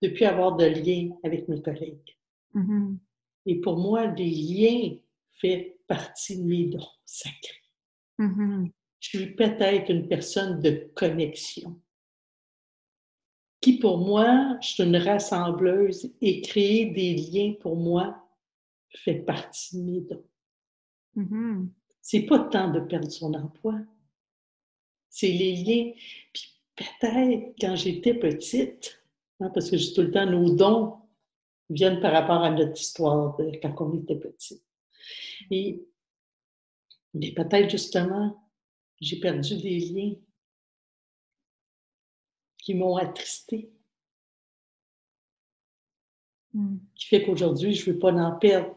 de 0.00 0.08
plus 0.08 0.24
avoir 0.24 0.56
de 0.56 0.66
lien 0.66 1.10
avec 1.24 1.48
mes 1.48 1.60
collègues. 1.60 2.16
Mm-hmm. 2.54 2.98
Et 3.46 3.60
pour 3.60 3.78
moi, 3.78 4.06
les 4.06 4.30
liens 4.30 4.96
font 5.40 5.64
partie 5.86 6.38
de 6.38 6.44
mes 6.44 6.66
dons 6.66 6.86
sacrés. 7.04 7.62
Mm-hmm. 8.18 8.70
Je 9.00 9.08
suis 9.08 9.34
peut-être 9.34 9.90
une 9.90 10.08
personne 10.08 10.60
de 10.60 10.90
connexion 10.94 11.80
qui 13.64 13.78
pour 13.78 13.96
moi, 13.96 14.58
je 14.60 14.68
suis 14.68 14.82
une 14.82 14.98
rassembleuse 14.98 16.12
et 16.20 16.42
créer 16.42 16.84
des 16.90 17.14
liens 17.14 17.54
pour 17.58 17.76
moi 17.76 18.28
fait 18.90 19.14
partie 19.14 19.78
de 19.78 19.82
mes 19.82 20.00
dons. 20.02 20.24
Mm-hmm. 21.16 21.68
C'est 22.02 22.26
pas 22.26 22.44
le 22.44 22.50
temps 22.50 22.70
de 22.70 22.80
perdre 22.80 23.10
son 23.10 23.32
emploi. 23.32 23.76
C'est 25.08 25.32
les 25.32 25.56
liens. 25.56 25.92
Puis 26.34 26.60
peut-être 26.76 27.54
quand 27.58 27.74
j'étais 27.74 28.12
petite, 28.12 29.02
hein, 29.40 29.48
parce 29.54 29.70
que 29.70 29.94
tout 29.94 30.02
le 30.02 30.10
temps, 30.10 30.26
nos 30.26 30.54
dons 30.54 30.98
viennent 31.70 32.00
par 32.00 32.12
rapport 32.12 32.42
à 32.44 32.50
notre 32.50 32.78
histoire 32.78 33.34
de 33.38 33.50
quand 33.62 33.74
on 33.80 33.98
était 33.98 34.16
petit. 34.16 34.62
Et 35.50 35.82
mais 37.14 37.32
peut-être 37.32 37.70
justement, 37.70 38.46
j'ai 39.00 39.20
perdu 39.20 39.56
des 39.56 39.78
liens 39.78 40.14
qui 42.64 42.74
m'ont 42.74 42.96
attristé. 42.96 43.70
Hmm. 46.54 46.78
Qui 46.94 47.06
fait 47.06 47.22
qu'aujourd'hui, 47.22 47.74
je 47.74 47.88
ne 47.88 47.94
veux 47.94 47.98
pas 47.98 48.12
en 48.12 48.38
perdre 48.38 48.74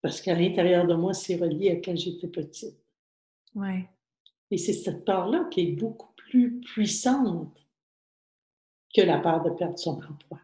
parce 0.00 0.20
qu'à 0.20 0.34
l'intérieur 0.34 0.86
de 0.88 0.94
moi, 0.94 1.14
c'est 1.14 1.36
relié 1.36 1.70
à 1.70 1.76
quand 1.76 1.96
j'étais 1.96 2.26
petite. 2.26 2.76
Ouais. 3.54 3.88
Et 4.50 4.58
c'est 4.58 4.72
cette 4.72 5.04
part-là 5.04 5.46
qui 5.50 5.60
est 5.60 5.72
beaucoup 5.72 6.12
plus 6.16 6.60
puissante 6.60 7.56
que 8.92 9.02
la 9.02 9.20
part 9.20 9.44
de 9.44 9.50
perdre 9.50 9.78
son 9.78 10.02
emploi. 10.02 10.40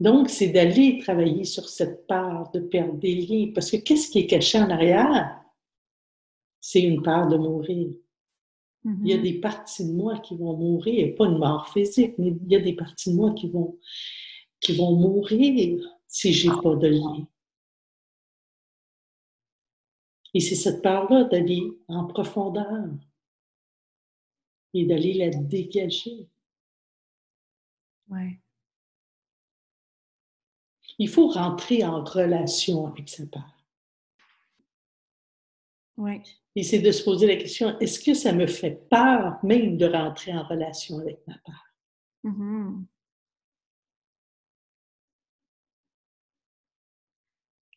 Donc, 0.00 0.28
c'est 0.28 0.48
d'aller 0.48 0.98
travailler 0.98 1.44
sur 1.44 1.68
cette 1.68 2.08
part 2.08 2.50
de 2.50 2.58
perdre 2.58 2.94
des 2.94 3.14
liens. 3.14 3.52
Parce 3.54 3.70
que 3.70 3.76
qu'est-ce 3.76 4.10
qui 4.10 4.18
est 4.18 4.26
caché 4.26 4.58
en 4.58 4.68
arrière? 4.68 5.40
C'est 6.58 6.82
une 6.82 7.02
part 7.02 7.28
de 7.28 7.36
mourir. 7.36 7.94
Il 8.84 9.06
y 9.06 9.12
a 9.12 9.16
mm-hmm. 9.16 9.22
des 9.22 9.40
parties 9.40 9.86
de 9.86 9.92
moi 9.92 10.18
qui 10.18 10.36
vont 10.36 10.56
mourir, 10.56 11.14
pas 11.16 11.26
une 11.26 11.38
mort 11.38 11.68
physique, 11.68 12.14
mais 12.18 12.28
il 12.30 12.50
y 12.50 12.56
a 12.56 12.60
des 12.60 12.74
parties 12.74 13.10
de 13.10 13.16
moi 13.16 13.32
qui 13.32 13.48
vont, 13.48 13.78
qui 14.60 14.74
vont 14.74 14.96
mourir 14.96 15.78
si 16.08 16.32
j'ai 16.32 16.50
pas 16.50 16.74
de 16.74 16.88
lien. 16.88 17.26
Et 20.34 20.40
c'est 20.40 20.56
cette 20.56 20.82
part-là 20.82 21.24
d'aller 21.24 21.62
en 21.88 22.06
profondeur 22.06 22.88
et 24.74 24.84
d'aller 24.84 25.14
la 25.14 25.28
dégager. 25.30 26.28
Ouais. 28.08 28.40
Il 30.98 31.08
faut 31.08 31.28
rentrer 31.28 31.84
en 31.84 32.02
relation 32.02 32.86
avec 32.86 33.08
sa 33.08 33.26
part. 33.26 33.64
Ouais. 35.96 36.22
Et 36.54 36.62
c'est 36.62 36.80
de 36.80 36.92
se 36.92 37.02
poser 37.02 37.26
la 37.26 37.36
question, 37.36 37.78
est-ce 37.78 37.98
que 37.98 38.14
ça 38.14 38.32
me 38.32 38.46
fait 38.46 38.88
peur 38.90 39.38
même 39.42 39.76
de 39.78 39.86
rentrer 39.86 40.34
en 40.34 40.42
relation 40.42 40.98
avec 40.98 41.18
ma 41.26 41.38
part? 41.38 41.66
Mm-hmm. 42.24 42.84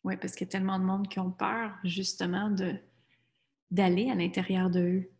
Oui, 0.04 0.16
parce 0.18 0.34
qu'il 0.34 0.46
y 0.46 0.50
a 0.50 0.52
tellement 0.52 0.78
de 0.78 0.84
monde 0.84 1.08
qui 1.08 1.18
ont 1.18 1.32
peur, 1.32 1.72
justement, 1.84 2.50
de 2.50 2.74
d'aller 3.72 4.08
à 4.10 4.14
l'intérieur 4.14 4.70
d'eux. 4.70 5.10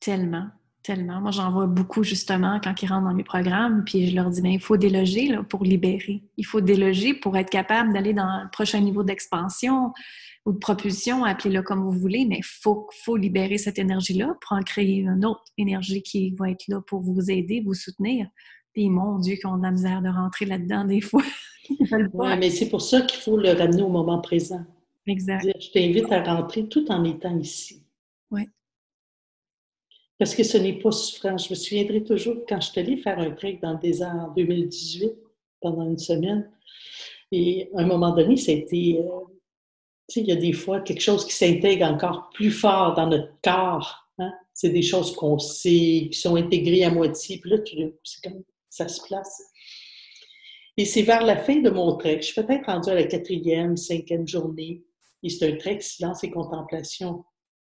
Tellement, 0.00 0.50
tellement. 0.82 1.20
Moi, 1.22 1.30
j'en 1.30 1.50
vois 1.50 1.66
beaucoup, 1.66 2.02
justement, 2.02 2.60
quand 2.62 2.82
ils 2.82 2.86
rentrent 2.86 3.08
dans 3.08 3.14
mes 3.14 3.24
programmes, 3.24 3.84
puis 3.84 4.10
je 4.10 4.14
leur 4.14 4.28
dis, 4.28 4.42
bien, 4.42 4.52
il 4.52 4.60
faut 4.60 4.76
déloger 4.76 5.28
là, 5.28 5.42
pour 5.42 5.64
libérer. 5.64 6.22
Il 6.36 6.44
faut 6.44 6.60
déloger 6.60 7.14
pour 7.14 7.36
être 7.38 7.48
capable 7.48 7.94
d'aller 7.94 8.12
dans 8.12 8.42
le 8.42 8.50
prochain 8.50 8.80
niveau 8.80 9.02
d'expansion, 9.02 9.94
ou 10.46 10.52
de 10.52 10.58
propulsion, 10.58 11.24
appelez-le 11.24 11.62
comme 11.62 11.82
vous 11.82 11.98
voulez, 11.98 12.24
mais 12.24 12.38
il 12.38 12.44
faut, 12.44 12.88
faut 13.04 13.16
libérer 13.16 13.58
cette 13.58 13.80
énergie-là 13.80 14.36
pour 14.40 14.56
en 14.56 14.62
créer 14.62 15.00
une 15.00 15.24
autre 15.24 15.44
énergie 15.58 16.02
qui 16.02 16.30
va 16.30 16.50
être 16.50 16.68
là 16.68 16.80
pour 16.86 17.00
vous 17.00 17.30
aider, 17.30 17.60
vous 17.60 17.74
soutenir. 17.74 18.28
Puis 18.72 18.88
mon 18.88 19.18
Dieu, 19.18 19.36
qu'on 19.42 19.54
a 19.54 19.58
de 19.58 19.62
la 19.64 19.70
misère 19.72 20.02
de 20.02 20.08
rentrer 20.08 20.46
là-dedans 20.46 20.84
des 20.84 21.00
fois. 21.00 21.24
oui, 21.68 22.28
mais 22.38 22.50
c'est 22.50 22.68
pour 22.68 22.80
ça 22.80 23.00
qu'il 23.00 23.20
faut 23.20 23.36
le 23.36 23.50
ramener 23.50 23.82
au 23.82 23.88
moment 23.88 24.20
présent. 24.20 24.64
Exact. 25.08 25.44
Je 25.44 25.70
t'invite 25.72 26.12
à 26.12 26.22
rentrer 26.22 26.68
tout 26.68 26.90
en 26.92 27.02
étant 27.02 27.36
ici. 27.38 27.82
Oui. 28.30 28.42
Parce 30.18 30.34
que 30.34 30.44
ce 30.44 30.58
n'est 30.58 30.78
pas 30.78 30.92
souffrant. 30.92 31.36
Je 31.36 31.50
me 31.50 31.54
souviendrai 31.56 32.04
toujours 32.04 32.36
quand 32.48 32.60
je 32.60 32.70
suis 32.70 32.80
allée 32.80 32.96
faire 32.96 33.18
un 33.18 33.32
trek 33.32 33.58
dans 33.60 33.72
le 33.72 33.78
désert 33.78 34.14
en 34.14 34.32
2018, 34.32 35.10
pendant 35.60 35.88
une 35.88 35.98
semaine. 35.98 36.48
Et 37.32 37.68
à 37.74 37.80
un 37.80 37.86
moment 37.86 38.14
donné, 38.14 38.36
ça 38.36 38.52
a 38.52 38.54
été 38.54 39.00
euh, 40.08 40.20
il 40.20 40.26
y 40.26 40.32
a 40.32 40.36
des 40.36 40.52
fois 40.52 40.80
quelque 40.80 41.02
chose 41.02 41.26
qui 41.26 41.32
s'intègre 41.32 41.86
encore 41.86 42.30
plus 42.34 42.50
fort 42.50 42.94
dans 42.94 43.08
notre 43.08 43.32
corps. 43.42 44.08
Hein. 44.18 44.32
C'est 44.54 44.70
des 44.70 44.82
choses 44.82 45.14
qu'on 45.14 45.38
sait, 45.38 46.08
qui 46.10 46.18
sont 46.18 46.36
intégrées 46.36 46.84
à 46.84 46.90
moitié, 46.90 47.38
puis 47.38 47.50
là, 47.50 47.56
c'est 48.04 48.30
comme 48.30 48.42
ça 48.70 48.88
se 48.88 49.02
place. 49.02 49.42
Et 50.76 50.84
c'est 50.84 51.02
vers 51.02 51.24
la 51.24 51.36
fin 51.36 51.56
de 51.56 51.70
mon 51.70 51.96
trek, 51.96 52.18
je 52.20 52.26
suis 52.26 52.42
peut-être 52.42 52.66
rendue 52.66 52.90
à 52.90 52.94
la 52.94 53.04
quatrième, 53.04 53.76
cinquième 53.76 54.28
journée, 54.28 54.82
et 55.22 55.30
c'est 55.30 55.50
un 55.50 55.56
trek 55.56 55.80
silence 55.80 56.22
et 56.24 56.30
contemplation. 56.30 57.24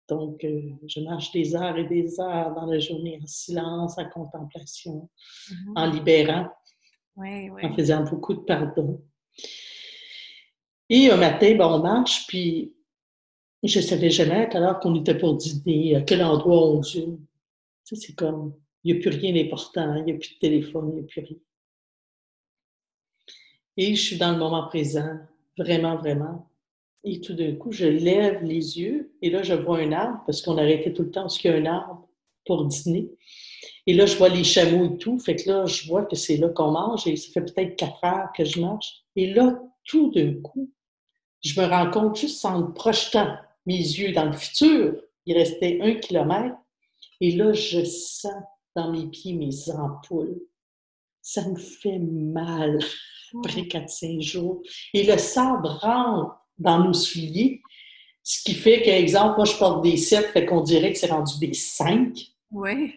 Donc, 0.08 0.44
euh, 0.44 0.60
je 0.86 1.00
marche 1.00 1.32
des 1.32 1.54
heures 1.54 1.78
et 1.78 1.84
des 1.84 2.20
heures 2.20 2.54
dans 2.54 2.66
la 2.66 2.78
journée 2.78 3.18
en 3.22 3.26
silence, 3.26 3.96
en 3.98 4.08
contemplation, 4.08 5.08
mm-hmm. 5.48 5.72
en 5.76 5.90
libérant, 5.90 6.48
en 7.16 7.74
faisant 7.74 8.04
beaucoup 8.04 8.34
de 8.34 8.40
pardon. 8.40 9.02
Et 10.90 11.10
un 11.10 11.16
matin, 11.16 11.54
ben, 11.56 11.66
on 11.66 11.78
marche, 11.80 12.26
puis 12.26 12.74
je 13.62 13.80
savais 13.80 14.10
jamais 14.10 14.42
à 14.42 14.46
quelle 14.46 14.62
heure 14.62 14.80
qu'on 14.80 14.94
était 14.94 15.16
pour 15.16 15.34
dîner, 15.34 15.96
à 15.96 16.02
quel 16.02 16.22
endroit 16.22 16.68
on 16.68 16.80
dîne. 16.80 17.18
Tu 17.86 17.96
sais, 17.96 18.06
c'est 18.06 18.14
comme, 18.14 18.54
il 18.82 18.92
n'y 18.92 18.98
a 18.98 19.02
plus 19.02 19.18
rien 19.18 19.32
d'important, 19.32 19.94
il 19.96 20.04
n'y 20.04 20.12
a 20.12 20.16
plus 20.16 20.34
de 20.34 20.38
téléphone, 20.38 20.90
il 20.90 20.94
n'y 20.96 21.00
a 21.00 21.04
plus 21.04 21.20
rien. 21.22 21.38
Et 23.76 23.94
je 23.94 24.02
suis 24.02 24.18
dans 24.18 24.32
le 24.32 24.38
moment 24.38 24.66
présent, 24.68 25.18
vraiment, 25.56 25.96
vraiment. 25.96 26.50
Et 27.02 27.20
tout 27.20 27.34
d'un 27.34 27.54
coup, 27.56 27.72
je 27.72 27.86
lève 27.86 28.42
les 28.42 28.78
yeux 28.78 29.14
et 29.20 29.30
là, 29.30 29.42
je 29.42 29.54
vois 29.54 29.78
un 29.78 29.92
arbre, 29.92 30.22
parce 30.26 30.42
qu'on 30.42 30.58
arrêtait 30.58 30.92
tout 30.92 31.02
le 31.02 31.10
temps 31.10 31.22
parce 31.22 31.38
qu'il 31.38 31.50
y 31.50 31.54
a 31.54 31.56
un 31.56 31.66
arbre 31.66 32.08
pour 32.46 32.64
dîner. 32.66 33.10
Et 33.86 33.94
là, 33.94 34.06
je 34.06 34.16
vois 34.16 34.28
les 34.28 34.44
chameaux 34.44 34.94
et 34.94 34.98
tout. 34.98 35.18
Fait 35.18 35.36
que 35.36 35.50
là, 35.50 35.66
je 35.66 35.86
vois 35.86 36.04
que 36.04 36.16
c'est 36.16 36.36
là 36.36 36.48
qu'on 36.48 36.70
mange 36.70 37.06
et 37.06 37.16
ça 37.16 37.32
fait 37.32 37.52
peut-être 37.52 37.76
quatre 37.76 38.02
heures 38.04 38.28
que 38.34 38.44
je 38.44 38.60
marche. 38.60 39.02
Et 39.16 39.32
là, 39.34 39.60
tout 39.84 40.10
d'un 40.10 40.34
coup, 40.40 40.70
je 41.44 41.60
me 41.60 41.66
rends 41.66 41.90
compte 41.90 42.16
juste 42.16 42.44
en 42.44 42.62
projetant 42.72 43.36
mes 43.66 43.76
yeux 43.76 44.12
dans 44.12 44.24
le 44.24 44.32
futur, 44.32 44.94
il 45.26 45.36
restait 45.36 45.78
un 45.82 45.94
kilomètre, 45.94 46.56
et 47.20 47.32
là, 47.32 47.52
je 47.52 47.84
sens 47.84 48.32
dans 48.74 48.90
mes 48.90 49.06
pieds 49.06 49.34
mes 49.34 49.70
ampoules. 49.70 50.40
Ça 51.22 51.48
me 51.48 51.56
fait 51.56 51.98
mal 51.98 52.78
après 53.38 53.62
4-5 53.62 54.20
jours. 54.20 54.62
Et 54.92 55.04
le 55.04 55.16
sable 55.16 55.66
rentre 55.66 56.36
dans 56.58 56.84
nos 56.84 56.92
souliers. 56.92 57.62
Ce 58.22 58.42
qui 58.42 58.54
fait 58.54 58.82
qu'exemple, 58.82 59.36
moi, 59.36 59.44
je 59.44 59.56
porte 59.56 59.82
des 59.82 59.96
7, 59.96 60.26
fait 60.32 60.46
qu'on 60.46 60.60
dirait 60.60 60.92
que 60.92 60.98
c'est 60.98 61.10
rendu 61.10 61.38
des 61.38 61.54
5. 61.54 62.14
Oui. 62.50 62.94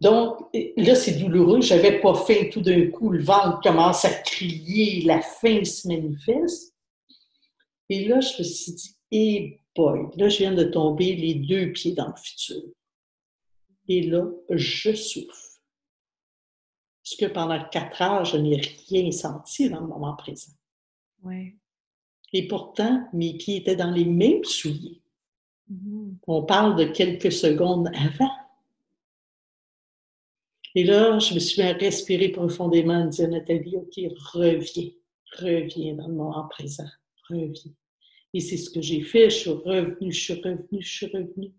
Donc, 0.00 0.38
là, 0.76 0.94
c'est 0.94 1.18
douloureux. 1.18 1.60
Je 1.60 1.74
n'avais 1.74 2.00
pas 2.00 2.14
faim 2.14 2.48
tout 2.50 2.60
d'un 2.60 2.88
coup. 2.88 3.10
Le 3.10 3.22
ventre 3.22 3.60
commence 3.62 4.04
à 4.04 4.10
crier, 4.10 5.02
la 5.02 5.20
faim 5.20 5.64
se 5.64 5.86
manifeste. 5.86 6.71
Et 7.92 8.06
là, 8.06 8.20
je 8.20 8.38
me 8.38 8.42
suis 8.42 8.72
dit, 8.72 8.96
eh 9.10 9.60
boy, 9.76 10.06
là, 10.16 10.30
je 10.30 10.38
viens 10.38 10.54
de 10.54 10.64
tomber 10.64 11.14
les 11.14 11.34
deux 11.34 11.72
pieds 11.72 11.92
dans 11.92 12.06
le 12.06 12.16
futur. 12.16 12.62
Et 13.86 14.00
là, 14.00 14.30
je 14.48 14.94
souffre. 14.94 15.60
Parce 17.04 17.16
que 17.18 17.26
pendant 17.26 17.62
quatre 17.68 18.00
heures, 18.00 18.24
je 18.24 18.38
n'ai 18.38 18.62
rien 18.88 19.10
senti 19.10 19.68
dans 19.68 19.80
le 19.80 19.88
moment 19.88 20.16
présent. 20.16 20.54
Oui. 21.22 21.58
Et 22.32 22.48
pourtant, 22.48 23.06
mes 23.12 23.36
pieds 23.36 23.56
étaient 23.56 23.76
dans 23.76 23.90
les 23.90 24.06
mêmes 24.06 24.44
souliers. 24.44 25.02
Mm-hmm. 25.70 26.14
On 26.28 26.44
parle 26.44 26.76
de 26.76 26.84
quelques 26.84 27.30
secondes 27.30 27.90
avant. 27.94 28.32
Et 30.74 30.84
là, 30.84 31.18
je 31.18 31.34
me 31.34 31.40
suis 31.40 31.60
mis 31.60 31.68
à 31.68 31.74
respirer 31.74 32.30
profondément, 32.30 33.04
dire 33.04 33.28
Nathalie, 33.28 33.76
OK, 33.76 34.00
reviens, 34.32 34.90
reviens 35.38 35.94
dans 35.94 36.08
le 36.08 36.14
moment 36.14 36.48
présent, 36.48 36.88
reviens. 37.28 37.74
Et 38.34 38.40
c'est 38.40 38.56
ce 38.56 38.70
que 38.70 38.80
j'ai 38.80 39.02
fait. 39.02 39.30
Je 39.30 39.36
suis 39.36 39.50
revenue, 39.50 40.12
je 40.12 40.20
suis 40.20 40.34
revenue, 40.34 40.80
je 40.80 40.88
suis 40.88 41.06
revenue. 41.06 41.52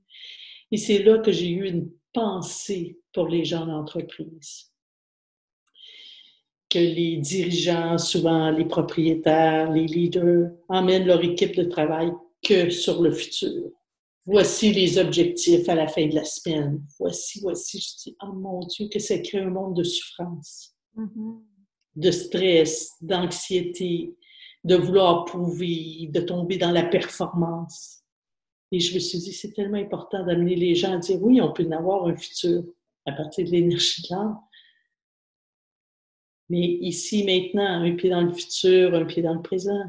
Et 0.72 0.78
c'est 0.78 1.04
là 1.04 1.20
que 1.20 1.32
j'ai 1.32 1.50
eu 1.50 1.68
une 1.68 1.92
pensée 2.14 3.00
pour 3.14 3.28
les 3.28 3.46
gens 3.46 3.66
d'entreprise. 3.66 4.72
Que 6.70 6.80
les 6.80 7.18
dirigeants, 7.18 7.98
souvent 8.00 8.50
les 8.50 8.66
propriétaires, 8.66 9.72
les 9.72 9.86
leaders, 9.86 10.50
emmènent 10.70 11.06
leur 11.06 11.24
équipe 11.24 11.56
de 11.56 11.64
travail 11.64 12.12
que 12.42 12.70
sur 12.72 13.02
le 13.02 13.12
futur. 13.12 13.70
Voici 14.26 14.72
les 14.72 14.98
objectifs 14.98 15.68
à 15.68 15.76
la 15.76 15.88
fin 15.88 16.08
de 16.08 16.16
la 16.16 16.24
semaine. 16.24 16.82
Voici, 16.98 17.40
voici. 17.42 17.80
Je 17.80 18.04
dis, 18.04 18.18
oh 18.24 18.34
mon 18.34 18.62
Dieu, 18.62 18.88
que 18.88 19.00
ça 19.00 19.18
crée 19.20 19.40
un 19.40 19.50
monde 19.50 19.76
de 19.76 19.84
souffrance, 19.84 20.70
Mm-hmm. 20.96 21.42
de 21.96 22.12
stress, 22.12 22.92
d'anxiété, 23.02 24.14
de 24.64 24.76
vouloir 24.76 25.26
prouver, 25.26 26.10
de 26.12 26.22
tomber 26.22 26.58
dans 26.58 26.72
la 26.72 26.84
performance. 26.84 28.04
Et 28.72 28.80
je 28.80 28.94
me 28.96 29.00
suis 29.00 29.20
dit, 29.20 29.34
c'est 29.34 29.52
tellement 29.52 29.78
important 29.78 30.26
d'amener 30.26 30.56
les 30.56 30.74
gens 30.74 30.94
à 30.94 30.98
dire, 30.98 31.22
oui, 31.22 31.42
on 31.42 31.52
peut 31.52 31.66
en 31.68 31.72
avoir 31.72 32.08
un 32.08 32.16
futur 32.16 32.64
à 33.06 33.12
partir 33.12 33.46
de 33.46 33.52
l'énergie 33.52 34.02
de 34.04 34.16
l'âme. 34.16 34.40
Mais 36.50 36.60
ici, 36.60 37.24
maintenant, 37.24 37.84
un 37.84 37.96
pied 37.96 38.10
dans 38.10 38.22
le 38.22 38.34
futur, 38.34 38.96
un 38.96 39.06
pied 39.06 39.22
dans 39.22 39.34
le 39.34 39.42
présent. 39.42 39.84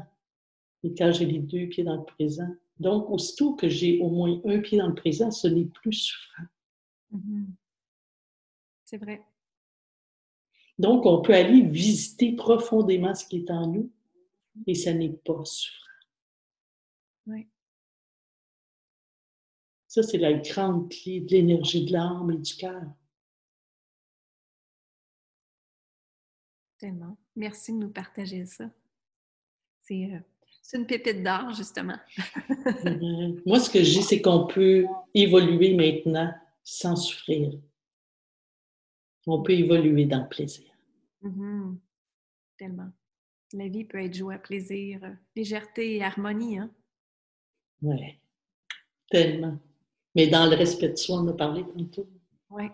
Et 0.83 0.93
quand 0.93 1.11
j'ai 1.11 1.25
les 1.25 1.39
deux 1.39 1.67
pieds 1.67 1.83
dans 1.83 1.95
le 1.95 2.03
présent, 2.03 2.49
donc 2.79 3.09
aussitôt 3.09 3.55
que 3.55 3.69
j'ai 3.69 3.99
au 3.99 4.09
moins 4.09 4.39
un 4.45 4.59
pied 4.59 4.77
dans 4.77 4.87
le 4.87 4.95
présent, 4.95 5.31
ce 5.31 5.47
n'est 5.47 5.65
plus 5.65 5.93
souffrant. 5.93 6.43
Mm-hmm. 7.13 7.45
C'est 8.83 8.97
vrai. 8.97 9.21
Donc, 10.77 11.05
on 11.05 11.21
peut 11.21 11.33
aller 11.33 11.61
visiter 11.61 12.33
profondément 12.33 13.15
ce 13.15 13.25
qui 13.25 13.37
est 13.37 13.49
en 13.49 13.67
nous 13.67 13.91
et 14.67 14.75
ça 14.75 14.93
n'est 14.93 15.09
pas 15.09 15.43
souffrant. 15.45 15.85
Oui. 17.27 17.47
Ça, 19.87 20.03
c'est 20.03 20.17
la 20.17 20.33
grande 20.33 20.91
clé 20.91 21.21
de 21.21 21.31
l'énergie 21.31 21.85
de 21.85 21.93
l'âme 21.93 22.31
et 22.31 22.37
du 22.37 22.55
cœur. 22.55 22.83
Tellement. 26.77 27.17
Merci 27.35 27.71
de 27.71 27.77
nous 27.77 27.89
partager 27.89 28.45
ça. 28.45 28.69
C'est 29.83 30.11
euh, 30.11 30.19
une 30.73 30.85
pépite 30.85 31.23
d'or, 31.23 31.53
justement. 31.53 31.97
Mhm. 32.83 33.41
Moi, 33.45 33.59
ce 33.59 33.69
que 33.69 33.83
je 33.83 33.99
dis, 33.99 34.03
c'est 34.03 34.21
qu'on 34.21 34.47
peut 34.47 34.85
évoluer 35.13 35.75
maintenant 35.75 36.33
sans 36.63 36.95
souffrir. 36.95 37.53
On 39.27 39.43
peut 39.43 39.53
évoluer 39.53 40.05
dans 40.05 40.23
le 40.23 40.29
plaisir. 40.29 40.65
Mhm. 41.21 41.79
Tellement. 42.57 42.91
La 43.55 43.69
vie 43.69 43.85
peut 43.85 44.03
être 44.03 44.13
joie, 44.13 44.37
plaisir, 44.37 44.99
euh, 45.03 45.13
légèreté 45.33 45.95
et 45.95 46.03
harmonie. 46.03 46.57
Hein? 46.57 46.69
Oui, 47.81 48.19
tellement. 49.09 49.57
Mais 50.13 50.27
dans 50.27 50.49
le 50.49 50.57
respect 50.57 50.89
de 50.89 50.97
soi, 50.97 51.21
on 51.21 51.27
a 51.29 51.33
parlé 51.33 51.63
tantôt. 51.63 52.09
Oui. 52.49 52.65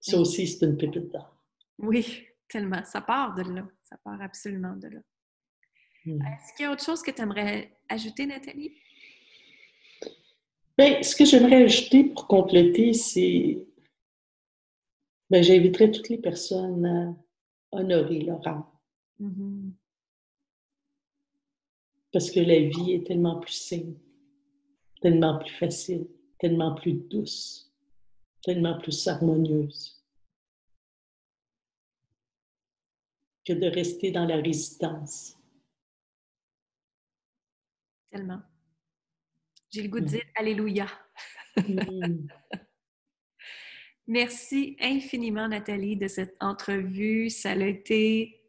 Ça 0.00 0.18
aussi, 0.18 0.48
c'est 0.48 0.66
une 0.66 0.76
pépite 0.76 1.12
d'or. 1.12 1.36
Oui, 1.78 2.26
tellement. 2.48 2.82
Ça 2.84 3.00
part 3.00 3.34
de 3.36 3.42
là. 3.42 3.68
Ça 3.84 3.96
part 3.98 4.20
absolument 4.20 4.74
de 4.74 4.88
là. 4.88 5.00
Mm. 6.04 6.20
Est-ce 6.20 6.54
qu'il 6.54 6.64
y 6.64 6.66
a 6.66 6.72
autre 6.72 6.84
chose 6.84 7.00
que 7.00 7.12
tu 7.12 7.22
aimerais 7.22 7.72
ajouter, 7.88 8.26
Nathalie? 8.26 8.72
Bien, 10.76 11.00
ce 11.00 11.14
que 11.14 11.24
j'aimerais 11.24 11.62
ajouter 11.62 12.04
pour 12.04 12.26
compléter, 12.26 12.92
c'est. 12.92 13.64
Ben, 15.30 15.44
j'inviterais 15.44 15.92
toutes 15.92 16.08
les 16.08 16.18
personnes 16.18 16.84
à 16.86 17.76
honorer 17.76 18.20
leur 18.20 18.44
âme. 18.48 18.66
Parce 22.12 22.30
que 22.30 22.40
la 22.40 22.60
vie 22.60 22.92
est 22.92 23.06
tellement 23.06 23.40
plus 23.40 23.52
simple, 23.52 23.98
tellement 25.00 25.38
plus 25.38 25.52
facile, 25.54 26.06
tellement 26.38 26.74
plus 26.74 26.92
douce, 26.92 27.72
tellement 28.42 28.78
plus 28.78 29.06
harmonieuse 29.08 30.02
que 33.44 33.52
de 33.52 33.66
rester 33.66 34.10
dans 34.10 34.26
la 34.26 34.36
résistance. 34.36 35.36
Tellement. 38.10 38.42
J'ai 39.70 39.82
le 39.82 39.88
goût 39.88 40.00
de 40.00 40.06
dire 40.06 40.24
Alléluia. 40.36 40.86
Mm. 41.56 42.26
Merci 44.06 44.76
infiniment, 44.80 45.48
Nathalie, 45.48 45.96
de 45.96 46.08
cette 46.08 46.36
entrevue. 46.40 47.30
Ça 47.30 47.52
a 47.52 47.64
été 47.64 48.41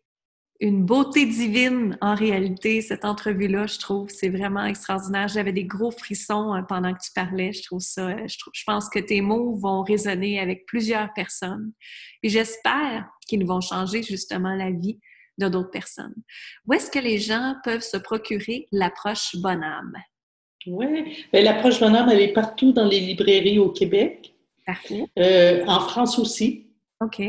une 0.63 0.85
beauté 0.85 1.25
divine 1.25 1.97
en 1.99 2.15
réalité, 2.15 2.81
cette 2.81 3.03
entrevue-là, 3.03 3.67
je 3.67 3.77
trouve. 3.79 4.07
C'est 4.09 4.29
vraiment 4.29 4.63
extraordinaire. 4.65 5.27
J'avais 5.27 5.51
des 5.51 5.65
gros 5.65 5.91
frissons 5.91 6.53
hein, 6.53 6.63
pendant 6.63 6.93
que 6.93 6.99
tu 7.03 7.11
parlais. 7.13 7.51
Je 7.51 7.63
trouve 7.63 7.81
ça, 7.81 8.07
euh, 8.07 8.27
je, 8.27 8.37
trouve- 8.39 8.53
je 8.55 8.63
pense 8.65 8.87
que 8.89 8.99
tes 8.99 9.19
mots 9.19 9.55
vont 9.57 9.83
résonner 9.83 10.39
avec 10.39 10.65
plusieurs 10.65 11.11
personnes. 11.13 11.73
Et 12.23 12.29
j'espère 12.29 13.09
qu'ils 13.27 13.45
vont 13.45 13.59
changer 13.59 14.03
justement 14.03 14.55
la 14.55 14.71
vie 14.71 14.99
de 15.37 15.49
d'autres 15.49 15.71
personnes. 15.71 16.15
Où 16.65 16.73
est-ce 16.73 16.89
que 16.89 16.99
les 16.99 17.17
gens 17.19 17.55
peuvent 17.65 17.81
se 17.81 17.97
procurer 17.97 18.67
l'approche 18.71 19.35
bonne 19.35 19.63
âme? 19.63 19.93
Oui, 20.65 21.25
ben, 21.33 21.43
l'approche 21.43 21.81
bonhomme, 21.81 22.07
elle 22.09 22.21
est 22.21 22.31
partout 22.31 22.71
dans 22.71 22.85
les 22.87 23.01
librairies 23.01 23.59
au 23.59 23.69
Québec, 23.71 24.33
Parfait. 24.65 25.03
euh, 25.19 25.65
en 25.67 25.81
France 25.81 26.17
aussi. 26.19 26.67
OK. 27.01 27.21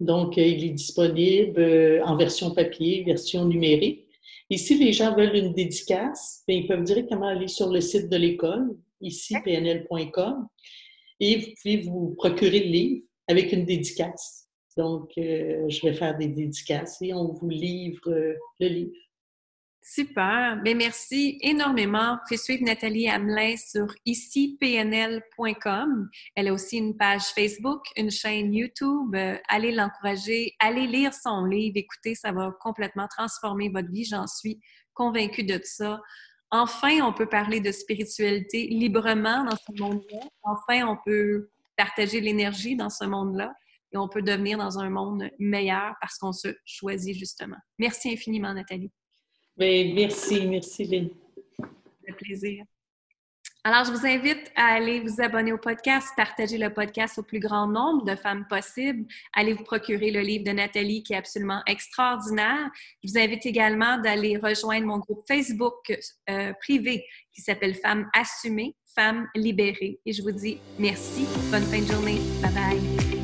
Donc, 0.00 0.38
euh, 0.38 0.42
il 0.42 0.64
est 0.64 0.70
disponible 0.70 1.60
euh, 1.60 2.04
en 2.04 2.16
version 2.16 2.52
papier, 2.52 3.04
version 3.04 3.44
numérique. 3.44 4.06
Et 4.48 4.56
si 4.56 4.76
les 4.76 4.92
gens 4.92 5.14
veulent 5.14 5.36
une 5.36 5.52
dédicace, 5.52 6.42
ben, 6.48 6.56
ils 6.56 6.66
peuvent 6.66 6.82
directement 6.82 7.28
aller 7.28 7.48
sur 7.48 7.70
le 7.70 7.80
site 7.80 8.08
de 8.08 8.16
l'école, 8.16 8.76
ici, 9.00 9.36
pnl.com, 9.44 10.46
et 11.20 11.36
vous 11.36 11.46
pouvez 11.62 11.76
vous 11.82 12.14
procurer 12.16 12.60
le 12.60 12.70
livre 12.70 13.02
avec 13.28 13.52
une 13.52 13.64
dédicace. 13.64 14.48
Donc, 14.76 15.12
euh, 15.18 15.68
je 15.68 15.86
vais 15.86 15.92
faire 15.92 16.16
des 16.16 16.28
dédicaces 16.28 17.00
et 17.02 17.12
on 17.12 17.32
vous 17.32 17.48
livre 17.48 18.08
euh, 18.08 18.34
le 18.58 18.68
livre. 18.68 18.92
Super. 19.82 20.60
Bien, 20.62 20.74
merci 20.74 21.38
énormément. 21.40 22.18
Faites 22.28 22.40
suivre 22.40 22.64
Nathalie 22.64 23.08
Hamelin 23.08 23.56
sur 23.56 23.86
icipnl.com. 24.04 25.20
Elle 26.36 26.48
a 26.48 26.52
aussi 26.52 26.76
une 26.76 26.96
page 26.96 27.22
Facebook, 27.34 27.86
une 27.96 28.10
chaîne 28.10 28.52
YouTube. 28.52 29.14
Euh, 29.14 29.38
allez 29.48 29.72
l'encourager, 29.72 30.54
allez 30.58 30.86
lire 30.86 31.14
son 31.14 31.46
livre. 31.46 31.76
Écoutez, 31.76 32.14
ça 32.14 32.30
va 32.30 32.52
complètement 32.60 33.08
transformer 33.08 33.70
votre 33.70 33.90
vie. 33.90 34.04
J'en 34.04 34.26
suis 34.26 34.60
convaincue 34.92 35.44
de 35.44 35.58
ça. 35.64 35.98
Enfin, 36.50 37.00
on 37.02 37.14
peut 37.14 37.28
parler 37.28 37.60
de 37.60 37.72
spiritualité 37.72 38.66
librement 38.66 39.44
dans 39.44 39.56
ce 39.56 39.72
monde-là. 39.80 40.20
Enfin, 40.42 40.86
on 40.86 40.98
peut 41.04 41.48
partager 41.76 42.20
l'énergie 42.20 42.76
dans 42.76 42.90
ce 42.90 43.04
monde-là 43.06 43.54
et 43.92 43.96
on 43.96 44.08
peut 44.08 44.22
devenir 44.22 44.58
dans 44.58 44.78
un 44.78 44.90
monde 44.90 45.30
meilleur 45.38 45.94
parce 46.00 46.18
qu'on 46.18 46.32
se 46.32 46.48
choisit 46.66 47.16
justement. 47.16 47.56
Merci 47.78 48.12
infiniment, 48.12 48.52
Nathalie. 48.52 48.92
Ben, 49.60 49.94
merci, 49.94 50.46
merci 50.46 50.84
Lynn. 50.84 51.10
fait 52.06 52.12
plaisir. 52.14 52.64
Alors, 53.62 53.84
je 53.84 53.90
vous 53.90 54.06
invite 54.06 54.50
à 54.56 54.76
aller 54.76 55.00
vous 55.00 55.20
abonner 55.20 55.52
au 55.52 55.58
podcast, 55.58 56.08
partager 56.16 56.56
le 56.56 56.72
podcast 56.72 57.18
au 57.18 57.22
plus 57.22 57.40
grand 57.40 57.66
nombre 57.66 58.06
de 58.06 58.16
femmes 58.16 58.46
possible. 58.48 59.04
Allez 59.34 59.52
vous 59.52 59.64
procurer 59.64 60.10
le 60.10 60.20
livre 60.20 60.44
de 60.44 60.52
Nathalie 60.52 61.02
qui 61.02 61.12
est 61.12 61.18
absolument 61.18 61.60
extraordinaire. 61.66 62.70
Je 63.04 63.10
vous 63.10 63.18
invite 63.18 63.44
également 63.44 63.98
d'aller 63.98 64.38
rejoindre 64.38 64.86
mon 64.86 64.96
groupe 64.96 65.26
Facebook 65.28 65.92
euh, 66.30 66.54
privé 66.54 67.04
qui 67.30 67.42
s'appelle 67.42 67.74
Femmes 67.74 68.08
assumées, 68.14 68.74
Femmes 68.94 69.28
libérées. 69.34 70.00
Et 70.06 70.14
je 70.14 70.22
vous 70.22 70.32
dis 70.32 70.56
merci. 70.78 71.26
Bonne 71.50 71.64
fin 71.64 71.82
de 71.82 71.86
journée. 71.86 72.18
Bye 72.40 72.54
bye. 72.54 73.19